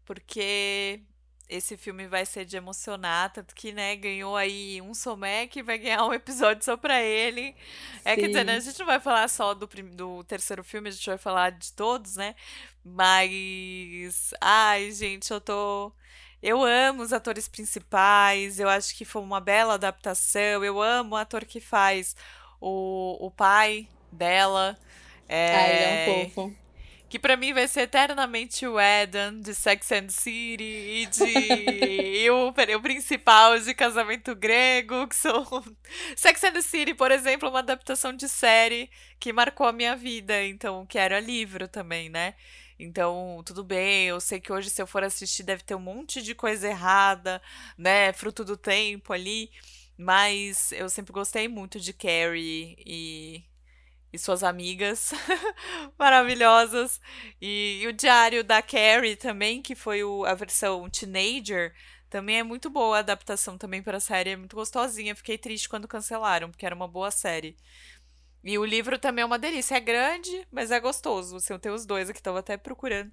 porque 0.04 1.00
esse 1.48 1.76
filme 1.76 2.08
vai 2.08 2.26
ser 2.26 2.44
de 2.44 2.56
emocionar, 2.56 3.32
tanto 3.32 3.54
que, 3.54 3.72
né, 3.72 3.94
ganhou 3.96 4.36
aí 4.36 4.82
um 4.82 4.92
Somek 4.92 5.58
e 5.58 5.62
vai 5.62 5.78
ganhar 5.78 6.04
um 6.04 6.12
episódio 6.12 6.64
só 6.64 6.76
pra 6.76 7.00
ele. 7.02 7.56
É, 8.04 8.16
quer 8.16 8.26
dizer, 8.28 8.44
né, 8.44 8.56
a 8.56 8.60
gente 8.60 8.78
não 8.80 8.86
vai 8.86 9.00
falar 9.00 9.28
só 9.28 9.54
do, 9.54 9.66
do 9.68 10.24
terceiro 10.24 10.64
filme, 10.64 10.88
a 10.88 10.92
gente 10.92 11.06
vai 11.08 11.18
falar 11.18 11.50
de 11.52 11.72
todos, 11.72 12.16
né? 12.16 12.34
Mas, 12.84 14.34
ai, 14.40 14.90
gente, 14.92 15.30
eu 15.32 15.40
tô... 15.40 15.92
Eu 16.42 16.62
amo 16.64 17.02
os 17.02 17.12
atores 17.12 17.48
principais, 17.48 18.60
eu 18.60 18.68
acho 18.68 18.96
que 18.96 19.04
foi 19.04 19.22
uma 19.22 19.40
bela 19.40 19.74
adaptação, 19.74 20.64
eu 20.64 20.80
amo 20.80 21.14
o 21.16 21.18
ator 21.18 21.44
que 21.44 21.60
faz 21.60 22.14
o, 22.60 23.26
o 23.26 23.30
pai 23.30 23.88
dela. 24.12 24.78
É... 25.28 25.54
Ah, 25.54 25.68
ele 25.68 25.84
é 25.84 26.16
um 26.16 26.30
fofo. 26.30 26.56
Que 27.08 27.18
pra 27.18 27.38
mim 27.38 27.54
vai 27.54 27.66
ser 27.66 27.82
eternamente 27.82 28.66
o 28.66 28.78
Eden 28.78 29.40
de 29.40 29.54
Sex 29.54 29.90
and 29.92 30.10
City 30.10 30.62
e 30.62 31.06
de. 31.06 31.24
e 32.24 32.30
o, 32.30 32.48
o 32.48 32.82
principal 32.82 33.58
de 33.58 33.72
Casamento 33.74 34.34
Grego, 34.34 35.08
que 35.08 35.16
são. 35.16 35.46
Sex 36.14 36.44
and 36.44 36.52
the 36.52 36.60
City, 36.60 36.92
por 36.92 37.10
exemplo, 37.10 37.48
uma 37.48 37.60
adaptação 37.60 38.12
de 38.12 38.28
série 38.28 38.90
que 39.18 39.32
marcou 39.32 39.66
a 39.66 39.72
minha 39.72 39.96
vida, 39.96 40.44
então, 40.44 40.84
que 40.84 40.98
era 40.98 41.18
livro 41.18 41.66
também, 41.66 42.10
né? 42.10 42.34
Então, 42.78 43.42
tudo 43.44 43.64
bem, 43.64 44.06
eu 44.06 44.20
sei 44.20 44.38
que 44.38 44.52
hoje, 44.52 44.70
se 44.70 44.80
eu 44.80 44.86
for 44.86 45.02
assistir, 45.02 45.42
deve 45.42 45.64
ter 45.64 45.74
um 45.74 45.80
monte 45.80 46.22
de 46.22 46.34
coisa 46.34 46.68
errada, 46.68 47.42
né? 47.76 48.12
Fruto 48.12 48.44
do 48.44 48.56
tempo 48.56 49.12
ali. 49.12 49.50
Mas 49.96 50.70
eu 50.72 50.88
sempre 50.88 51.12
gostei 51.12 51.48
muito 51.48 51.80
de 51.80 51.92
Carrie 51.92 52.76
e 52.86 53.44
e 54.12 54.18
suas 54.18 54.42
amigas 54.42 55.12
maravilhosas. 55.98 57.00
E, 57.40 57.80
e, 57.82 57.86
o 57.86 57.92
diário 57.92 58.42
da 58.42 58.62
Carrie 58.62 59.16
também, 59.16 59.62
que 59.62 59.74
foi 59.74 60.02
o, 60.02 60.24
a 60.24 60.34
versão 60.34 60.88
teenager, 60.88 61.74
também 62.08 62.38
é 62.38 62.42
muito 62.42 62.70
boa 62.70 62.96
a 62.96 63.00
adaptação 63.00 63.58
também 63.58 63.82
para 63.82 63.98
a 63.98 64.00
série, 64.00 64.30
é 64.30 64.36
muito 64.36 64.56
gostosinha. 64.56 65.14
Fiquei 65.14 65.36
triste 65.36 65.68
quando 65.68 65.86
cancelaram, 65.86 66.50
porque 66.50 66.64
era 66.64 66.74
uma 66.74 66.88
boa 66.88 67.10
série. 67.10 67.56
E 68.42 68.56
o 68.56 68.64
livro 68.64 68.98
também 68.98 69.22
é 69.22 69.26
uma 69.26 69.38
delícia. 69.38 69.76
É 69.76 69.80
grande, 69.80 70.46
mas 70.50 70.70
é 70.70 70.80
gostoso. 70.80 71.36
Assim, 71.36 71.52
eu 71.52 71.58
tenho 71.58 71.74
os 71.74 71.84
dois 71.84 72.08
aqui, 72.08 72.20
estava 72.20 72.38
até 72.38 72.56
procurando. 72.56 73.12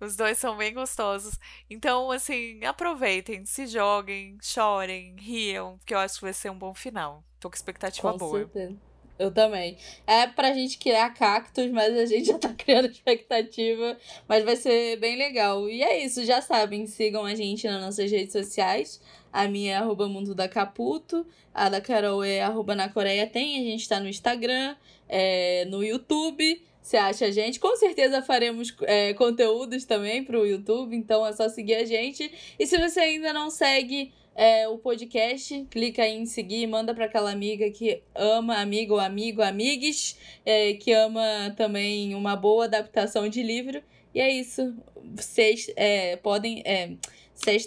Os 0.00 0.16
dois 0.16 0.38
são 0.38 0.56
bem 0.56 0.72
gostosos. 0.72 1.38
Então, 1.68 2.10
assim, 2.10 2.64
aproveitem, 2.64 3.44
se 3.44 3.66
joguem, 3.66 4.38
chorem, 4.40 5.16
riam, 5.18 5.76
porque 5.78 5.92
eu 5.92 5.98
acho 5.98 6.14
que 6.14 6.22
vai 6.22 6.32
ser 6.32 6.50
um 6.50 6.58
bom 6.58 6.72
final. 6.72 7.24
Tô 7.38 7.50
com 7.50 7.56
expectativa 7.56 8.12
com 8.12 8.18
boa. 8.18 8.38
Certeza. 8.38 8.89
Eu 9.20 9.30
também. 9.30 9.76
É 10.06 10.26
pra 10.26 10.54
gente 10.54 10.78
criar 10.78 11.10
cactos, 11.10 11.70
mas 11.70 11.94
a 11.94 12.06
gente 12.06 12.28
já 12.28 12.38
tá 12.38 12.48
criando 12.56 12.88
expectativa. 12.88 13.98
Mas 14.26 14.42
vai 14.44 14.56
ser 14.56 14.96
bem 14.96 15.14
legal. 15.14 15.68
E 15.68 15.82
é 15.82 16.02
isso, 16.02 16.24
já 16.24 16.40
sabem. 16.40 16.86
Sigam 16.86 17.26
a 17.26 17.34
gente 17.34 17.68
nas 17.68 17.82
nossas 17.82 18.10
redes 18.10 18.32
sociais. 18.32 18.98
A 19.30 19.46
minha 19.46 19.74
é 19.74 19.76
arroba 19.76 20.08
Mundo 20.08 20.34
da 20.34 20.48
Caputo. 20.48 21.26
A 21.52 21.68
da 21.68 21.82
Carol 21.82 22.24
é 22.24 22.40
arroba 22.40 22.74
na 22.74 22.88
Coreia 22.88 23.26
Tem. 23.26 23.60
A 23.60 23.70
gente 23.70 23.86
tá 23.86 24.00
no 24.00 24.08
Instagram, 24.08 24.74
é, 25.06 25.66
no 25.66 25.84
YouTube. 25.84 26.62
Você 26.80 26.96
acha 26.96 27.26
a 27.26 27.30
gente? 27.30 27.60
Com 27.60 27.76
certeza 27.76 28.22
faremos 28.22 28.74
é, 28.84 29.12
conteúdos 29.12 29.84
também 29.84 30.24
pro 30.24 30.46
YouTube. 30.46 30.96
Então 30.96 31.26
é 31.26 31.32
só 31.34 31.46
seguir 31.50 31.74
a 31.74 31.84
gente. 31.84 32.32
E 32.58 32.66
se 32.66 32.78
você 32.78 33.00
ainda 33.00 33.34
não 33.34 33.50
segue 33.50 34.14
é, 34.40 34.66
o 34.66 34.78
podcast, 34.78 35.66
clica 35.68 36.08
em 36.08 36.24
seguir, 36.24 36.66
manda 36.66 36.94
para 36.94 37.04
aquela 37.04 37.30
amiga 37.30 37.70
que 37.70 38.02
ama, 38.14 38.56
amigo, 38.56 38.96
amigo, 38.98 39.42
amigues, 39.42 40.18
é, 40.46 40.72
que 40.72 40.92
ama 40.92 41.52
também 41.58 42.14
uma 42.14 42.34
boa 42.36 42.64
adaptação 42.64 43.28
de 43.28 43.42
livro. 43.42 43.82
E 44.14 44.18
é 44.18 44.30
isso. 44.30 44.74
Vocês 45.14 45.70
é, 45.76 46.16
podem. 46.16 46.62
É, 46.64 46.96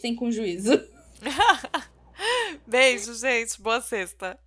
têm 0.01 0.15
com 0.15 0.31
juízo. 0.31 0.71
Beijo, 2.65 3.13
gente. 3.19 3.62
Boa 3.62 3.79
sexta. 3.79 4.39